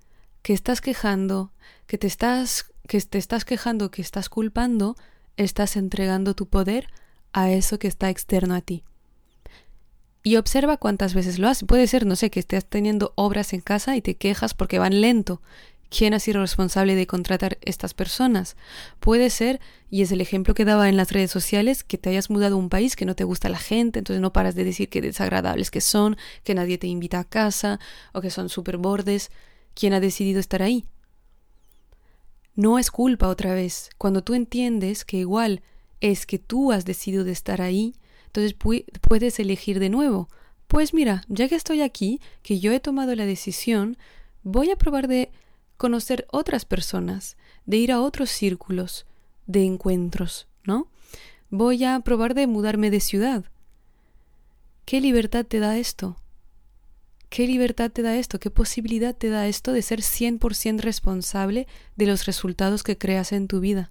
que 0.42 0.54
estás 0.54 0.82
quejando, 0.82 1.52
que 1.88 1.98
te 1.98 2.08
estás, 2.08 2.72
que 2.88 3.02
te 3.02 3.18
estás 3.18 3.46
quejando, 3.46 3.90
que 3.90 4.02
estás 4.02 4.30
culpando, 4.30 4.96
estás 5.38 5.76
entregando 5.76 6.36
tu 6.36 6.48
poder 6.48 6.88
a 7.34 7.50
eso 7.50 7.80
que 7.80 7.88
está 7.88 8.10
externo 8.10 8.54
a 8.54 8.62
ti. 8.62 8.84
Y 10.26 10.38
observa 10.38 10.78
cuántas 10.78 11.14
veces 11.14 11.38
lo 11.38 11.48
haces. 11.48 11.68
Puede 11.68 11.86
ser, 11.86 12.08
no 12.08 12.16
sé, 12.16 12.32
que 12.32 12.40
estés 12.40 12.66
teniendo 12.66 13.14
obras 13.14 13.54
en 13.54 13.62
casa 13.62 13.96
y 13.96 14.02
te 14.02 14.16
quejas 14.16 14.56
porque 14.56 14.80
van 14.80 15.00
lento. 15.00 15.40
¿Quién 15.96 16.16
ha 16.16 16.20
sido 16.20 16.42
responsable 16.42 16.96
de 16.96 17.06
contratar 17.06 17.60
estas 17.62 17.94
personas? 17.94 18.58
Puede 19.00 19.30
ser, 19.30 19.62
y 19.92 20.02
es 20.02 20.12
el 20.12 20.22
ejemplo 20.22 20.56
que 20.56 20.66
daba 20.66 20.90
en 20.90 20.98
las 20.98 21.12
redes 21.12 21.30
sociales, 21.30 21.84
que 21.84 22.00
te 22.00 22.10
hayas 22.10 22.32
mudado 22.32 22.56
a 22.56 22.58
un 22.58 22.70
país 22.70 22.96
que 22.96 23.06
no 23.06 23.16
te 23.16 23.24
gusta 23.24 23.50
la 23.50 23.60
gente, 23.60 24.00
entonces 24.00 24.20
no 24.20 24.34
paras 24.34 24.56
de 24.56 24.64
decir 24.64 24.90
que 24.90 25.00
desagradables 25.00 25.70
que 25.70 25.80
son, 25.80 26.18
que 26.44 26.56
nadie 26.56 26.80
te 26.80 26.88
invita 26.88 27.20
a 27.20 27.24
casa, 27.24 27.80
o 28.12 28.20
que 28.20 28.32
son 28.32 28.50
súper 28.50 28.78
bordes. 28.78 29.30
¿Quién 29.76 29.94
ha 29.94 30.00
decidido 30.00 30.40
estar 30.40 30.64
ahí? 30.64 30.86
No 32.56 32.80
es 32.80 32.90
culpa 32.90 33.28
otra 33.28 33.54
vez. 33.54 33.92
Cuando 34.00 34.24
tú 34.24 34.34
entiendes 34.34 35.06
que 35.06 35.18
igual 35.18 35.62
es 36.02 36.26
que 36.26 36.40
tú 36.40 36.72
has 36.72 36.84
decidido 36.84 37.24
de 37.24 37.32
estar 37.32 37.62
ahí, 37.62 37.94
entonces 38.36 38.56
puedes 39.02 39.40
elegir 39.40 39.80
de 39.80 39.90
nuevo. 39.90 40.28
Pues 40.68 40.94
mira, 40.94 41.24
ya 41.30 41.48
que 41.48 41.56
estoy 41.56 41.82
aquí, 41.82 42.20
que 42.44 42.60
yo 42.60 42.74
he 42.74 42.82
tomado 42.82 43.16
la 43.16 43.26
decisión, 43.26 43.98
voy 44.44 44.72
a 44.72 44.76
probar 44.76 45.08
de 45.08 45.32
conocer 45.78 46.28
otras 46.32 46.66
personas, 46.66 47.38
de 47.66 47.78
ir 47.78 47.92
a 47.94 48.02
otros 48.02 48.30
círculos 48.30 49.06
de 49.48 49.64
encuentros, 49.64 50.48
¿no? 50.66 50.90
Voy 51.50 51.86
a 51.86 51.98
probar 52.02 52.34
de 52.34 52.48
mudarme 52.48 52.90
de 52.90 53.00
ciudad. 53.00 53.46
¿Qué 54.84 55.00
libertad 55.00 55.46
te 55.46 55.60
da 55.60 55.78
esto? 55.78 56.18
¿Qué 57.30 57.48
libertad 57.48 57.90
te 57.92 58.02
da 58.02 58.18
esto? 58.18 58.40
¿Qué 58.40 58.50
posibilidad 58.50 59.16
te 59.16 59.30
da 59.30 59.48
esto 59.48 59.72
de 59.72 59.82
ser 59.82 60.02
100% 60.02 60.82
responsable 60.82 61.68
de 61.96 62.06
los 62.06 62.26
resultados 62.26 62.84
que 62.84 62.98
creas 62.98 63.32
en 63.32 63.48
tu 63.48 63.62
vida? 63.62 63.90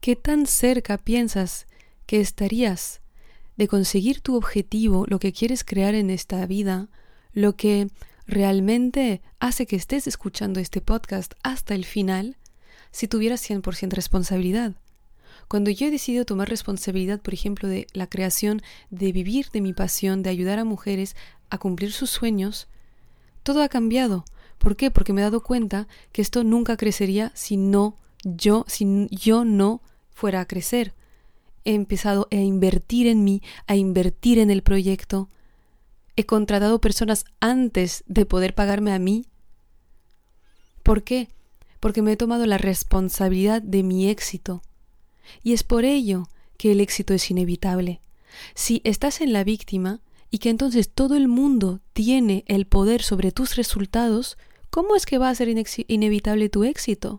¿Qué 0.00 0.14
tan 0.14 0.46
cerca 0.46 0.98
piensas 0.98 1.66
que 2.06 2.20
estarías 2.20 3.00
de 3.56 3.68
conseguir 3.68 4.20
tu 4.20 4.36
objetivo, 4.36 5.04
lo 5.08 5.18
que 5.18 5.32
quieres 5.32 5.64
crear 5.64 5.94
en 5.94 6.10
esta 6.10 6.44
vida, 6.46 6.88
lo 7.32 7.56
que 7.56 7.88
realmente 8.26 9.22
hace 9.38 9.66
que 9.66 9.76
estés 9.76 10.06
escuchando 10.06 10.60
este 10.60 10.80
podcast 10.80 11.34
hasta 11.42 11.74
el 11.74 11.84
final, 11.84 12.36
si 12.90 13.08
tuvieras 13.08 13.48
100% 13.48 13.92
responsabilidad? 13.92 14.74
Cuando 15.48 15.70
yo 15.70 15.86
he 15.86 15.90
decidido 15.90 16.24
tomar 16.24 16.48
responsabilidad, 16.48 17.20
por 17.20 17.34
ejemplo, 17.34 17.68
de 17.68 17.86
la 17.92 18.08
creación, 18.08 18.62
de 18.90 19.12
vivir 19.12 19.50
de 19.52 19.60
mi 19.60 19.72
pasión, 19.72 20.22
de 20.22 20.30
ayudar 20.30 20.58
a 20.58 20.64
mujeres 20.64 21.14
a 21.50 21.58
cumplir 21.58 21.92
sus 21.92 22.10
sueños, 22.10 22.68
todo 23.42 23.62
ha 23.62 23.68
cambiado. 23.68 24.24
¿Por 24.58 24.76
qué? 24.76 24.90
Porque 24.90 25.12
me 25.12 25.20
he 25.20 25.24
dado 25.24 25.42
cuenta 25.42 25.86
que 26.10 26.22
esto 26.22 26.42
nunca 26.42 26.76
crecería 26.76 27.30
si 27.34 27.56
no 27.56 27.96
yo, 28.24 28.64
si 28.66 29.06
yo 29.10 29.44
no 29.44 29.82
fuera 30.10 30.40
a 30.40 30.46
crecer. 30.46 30.94
He 31.66 31.74
empezado 31.74 32.28
a 32.30 32.36
invertir 32.36 33.08
en 33.08 33.24
mí, 33.24 33.42
a 33.66 33.74
invertir 33.74 34.38
en 34.38 34.50
el 34.50 34.62
proyecto. 34.62 35.28
He 36.14 36.24
contratado 36.24 36.80
personas 36.80 37.24
antes 37.40 38.04
de 38.06 38.24
poder 38.24 38.54
pagarme 38.54 38.92
a 38.92 38.98
mí. 38.98 39.26
¿Por 40.84 41.02
qué? 41.02 41.28
Porque 41.80 42.02
me 42.02 42.12
he 42.12 42.16
tomado 42.16 42.46
la 42.46 42.56
responsabilidad 42.56 43.60
de 43.60 43.82
mi 43.82 44.08
éxito. 44.08 44.62
Y 45.42 45.54
es 45.54 45.64
por 45.64 45.84
ello 45.84 46.28
que 46.56 46.70
el 46.70 46.80
éxito 46.80 47.14
es 47.14 47.30
inevitable. 47.30 48.00
Si 48.54 48.80
estás 48.84 49.20
en 49.20 49.32
la 49.32 49.42
víctima 49.42 50.00
y 50.30 50.38
que 50.38 50.50
entonces 50.50 50.88
todo 50.88 51.16
el 51.16 51.26
mundo 51.26 51.80
tiene 51.92 52.44
el 52.46 52.66
poder 52.66 53.02
sobre 53.02 53.32
tus 53.32 53.56
resultados, 53.56 54.38
¿cómo 54.70 54.94
es 54.94 55.04
que 55.04 55.18
va 55.18 55.30
a 55.30 55.34
ser 55.34 55.48
inevitable 55.88 56.48
tu 56.48 56.62
éxito? 56.62 57.18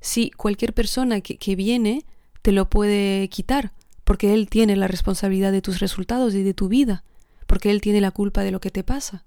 Si 0.00 0.30
cualquier 0.30 0.74
persona 0.74 1.20
que, 1.20 1.56
viene 1.56 2.04
te 2.42 2.52
lo 2.52 2.68
puede 2.68 3.28
quitar, 3.28 3.72
porque 4.04 4.34
él 4.34 4.48
tiene 4.48 4.76
la 4.76 4.88
responsabilidad 4.88 5.52
de 5.52 5.62
tus 5.62 5.80
resultados 5.80 6.34
y 6.34 6.42
de 6.42 6.54
tu 6.54 6.68
vida, 6.68 7.04
porque 7.46 7.70
él 7.70 7.80
tiene 7.80 8.00
la 8.00 8.10
culpa 8.10 8.42
de 8.42 8.50
lo 8.50 8.60
que 8.60 8.70
te 8.70 8.84
pasa. 8.84 9.24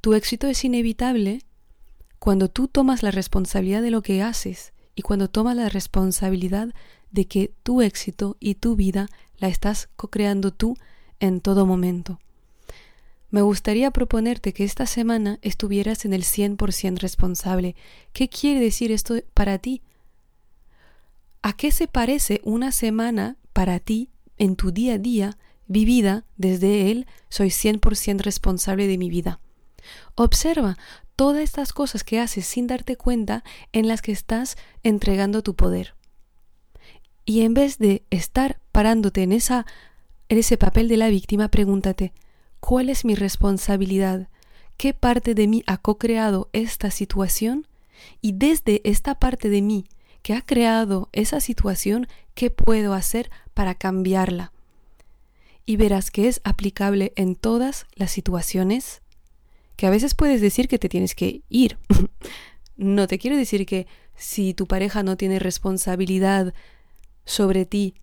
Tu 0.00 0.14
éxito 0.14 0.48
es 0.48 0.64
inevitable 0.64 1.42
cuando 2.18 2.48
tú 2.48 2.68
tomas 2.68 3.02
la 3.02 3.10
responsabilidad 3.10 3.82
de 3.82 3.90
lo 3.90 4.02
que 4.02 4.22
haces 4.22 4.72
y 4.94 5.02
cuando 5.02 5.28
tomas 5.28 5.56
la 5.56 5.68
responsabilidad 5.68 6.74
de 7.10 7.26
que 7.26 7.52
tu 7.62 7.82
éxito 7.82 8.36
y 8.40 8.54
tu 8.54 8.76
vida 8.76 9.08
la 9.38 9.48
estás 9.48 9.88
co-creando 9.96 10.52
tú 10.52 10.76
en 11.20 11.40
todo 11.40 11.66
momento. 11.66 12.18
Me 13.30 13.42
gustaría 13.42 13.90
proponerte 13.90 14.52
que 14.52 14.64
esta 14.64 14.86
semana 14.86 15.38
estuvieras 15.40 16.04
en 16.04 16.12
el 16.12 16.22
100% 16.22 16.98
responsable. 16.98 17.74
¿Qué 18.12 18.28
quiere 18.28 18.60
decir 18.60 18.92
esto 18.92 19.14
para 19.32 19.58
ti? 19.58 19.82
¿A 21.42 21.54
qué 21.54 21.72
se 21.72 21.88
parece 21.88 22.40
una 22.44 22.70
semana 22.70 23.36
para 23.52 23.80
ti 23.80 24.10
en 24.38 24.54
tu 24.54 24.70
día 24.70 24.94
a 24.94 24.98
día 24.98 25.38
vivida 25.66 26.24
desde 26.36 26.92
él 26.92 27.06
soy 27.28 27.48
100% 27.48 28.20
responsable 28.20 28.86
de 28.86 28.96
mi 28.96 29.10
vida? 29.10 29.40
Observa 30.14 30.78
todas 31.16 31.42
estas 31.42 31.72
cosas 31.72 32.04
que 32.04 32.20
haces 32.20 32.46
sin 32.46 32.68
darte 32.68 32.96
cuenta 32.96 33.42
en 33.72 33.88
las 33.88 34.02
que 34.02 34.12
estás 34.12 34.56
entregando 34.84 35.42
tu 35.42 35.56
poder. 35.56 35.96
Y 37.24 37.42
en 37.42 37.54
vez 37.54 37.78
de 37.78 38.04
estar 38.10 38.60
parándote 38.70 39.24
en, 39.24 39.32
esa, 39.32 39.66
en 40.28 40.38
ese 40.38 40.56
papel 40.56 40.86
de 40.86 40.96
la 40.96 41.08
víctima, 41.08 41.48
pregúntate, 41.48 42.12
¿cuál 42.60 42.88
es 42.88 43.04
mi 43.04 43.16
responsabilidad? 43.16 44.28
¿Qué 44.76 44.94
parte 44.94 45.34
de 45.34 45.48
mí 45.48 45.64
ha 45.66 45.76
co-creado 45.78 46.50
esta 46.52 46.92
situación? 46.92 47.66
Y 48.20 48.32
desde 48.32 48.80
esta 48.84 49.16
parte 49.16 49.48
de 49.48 49.60
mí 49.62 49.86
que 50.22 50.34
ha 50.34 50.42
creado 50.42 51.08
esa 51.12 51.40
situación, 51.40 52.06
¿qué 52.34 52.50
puedo 52.50 52.94
hacer 52.94 53.30
para 53.54 53.74
cambiarla? 53.74 54.52
Y 55.66 55.76
verás 55.76 56.10
que 56.10 56.28
es 56.28 56.40
aplicable 56.44 57.12
en 57.16 57.36
todas 57.36 57.86
las 57.94 58.10
situaciones 58.10 59.02
que 59.76 59.86
a 59.86 59.90
veces 59.90 60.14
puedes 60.14 60.40
decir 60.40 60.68
que 60.68 60.78
te 60.78 60.88
tienes 60.88 61.14
que 61.14 61.42
ir. 61.48 61.78
no 62.76 63.06
te 63.06 63.18
quiero 63.18 63.36
decir 63.36 63.66
que 63.66 63.86
si 64.16 64.54
tu 64.54 64.66
pareja 64.66 65.02
no 65.02 65.16
tiene 65.16 65.38
responsabilidad 65.38 66.54
sobre 67.24 67.66
ti, 67.66 67.94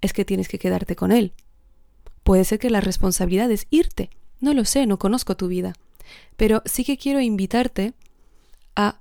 es 0.00 0.12
que 0.12 0.24
tienes 0.24 0.48
que 0.48 0.58
quedarte 0.58 0.96
con 0.96 1.12
él. 1.12 1.32
Puede 2.22 2.44
ser 2.44 2.58
que 2.58 2.70
la 2.70 2.80
responsabilidad 2.80 3.50
es 3.50 3.66
irte. 3.70 4.10
No 4.40 4.54
lo 4.54 4.64
sé, 4.64 4.86
no 4.86 4.98
conozco 4.98 5.36
tu 5.36 5.48
vida. 5.48 5.74
Pero 6.36 6.62
sí 6.64 6.84
que 6.84 6.96
quiero 6.96 7.20
invitarte 7.20 7.92
a 8.76 9.00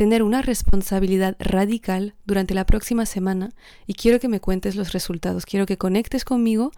tener 0.00 0.22
una 0.22 0.40
responsabilidad 0.40 1.36
radical 1.38 2.14
durante 2.24 2.54
la 2.54 2.64
próxima 2.64 3.04
semana 3.04 3.50
y 3.86 3.92
quiero 3.92 4.18
que 4.18 4.28
me 4.28 4.40
cuentes 4.40 4.74
los 4.74 4.94
resultados. 4.94 5.44
Quiero 5.44 5.66
que 5.66 5.76
conectes 5.76 6.24
conmigo 6.24 6.72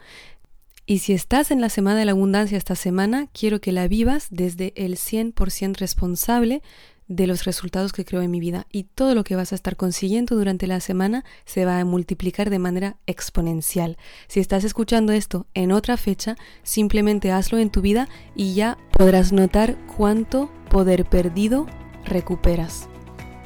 y 0.87 0.99
si 0.99 1.13
estás 1.13 1.53
en 1.53 1.61
la 1.61 1.69
semana 1.69 2.01
de 2.01 2.05
la 2.05 2.11
abundancia 2.11 2.59
esta 2.59 2.75
semana, 2.75 3.29
quiero 3.33 3.61
que 3.61 3.71
la 3.71 3.87
vivas 3.87 4.27
desde 4.31 4.73
el 4.75 4.97
100% 4.97 5.77
responsable 5.77 6.63
de 7.07 7.29
los 7.29 7.45
resultados 7.45 7.93
que 7.93 8.05
creo 8.05 8.23
en 8.23 8.31
mi 8.33 8.41
vida 8.41 8.67
y 8.73 8.85
todo 8.93 9.15
lo 9.15 9.23
que 9.23 9.37
vas 9.37 9.53
a 9.53 9.55
estar 9.55 9.77
consiguiendo 9.77 10.35
durante 10.35 10.67
la 10.67 10.81
semana 10.81 11.25
se 11.45 11.65
va 11.65 11.79
a 11.79 11.85
multiplicar 11.85 12.51
de 12.51 12.59
manera 12.59 12.97
exponencial. 13.07 13.99
Si 14.27 14.41
estás 14.41 14.65
escuchando 14.65 15.13
esto 15.13 15.47
en 15.55 15.71
otra 15.71 15.97
fecha, 15.97 16.35
simplemente 16.65 17.31
hazlo 17.31 17.59
en 17.59 17.71
tu 17.71 17.83
vida 17.83 18.09
y 18.35 18.55
ya 18.55 18.79
podrás 18.91 19.31
notar 19.31 19.79
cuánto 19.97 20.51
poder 20.69 21.05
perdido 21.05 21.67
recuperas. 22.05 22.89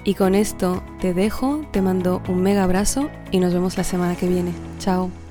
Y 0.07 0.15
con 0.15 0.37
esto 0.37 0.85
te 1.01 1.13
dejo, 1.13 1.67
te 1.73 1.83
mando 1.83 2.23
un 2.29 2.41
mega 2.41 2.63
abrazo 2.63 3.11
y 3.33 3.41
nos 3.41 3.53
vemos 3.53 3.77
la 3.77 3.83
semana 3.83 4.15
que 4.15 4.29
viene. 4.29 4.53
Chao. 4.79 5.26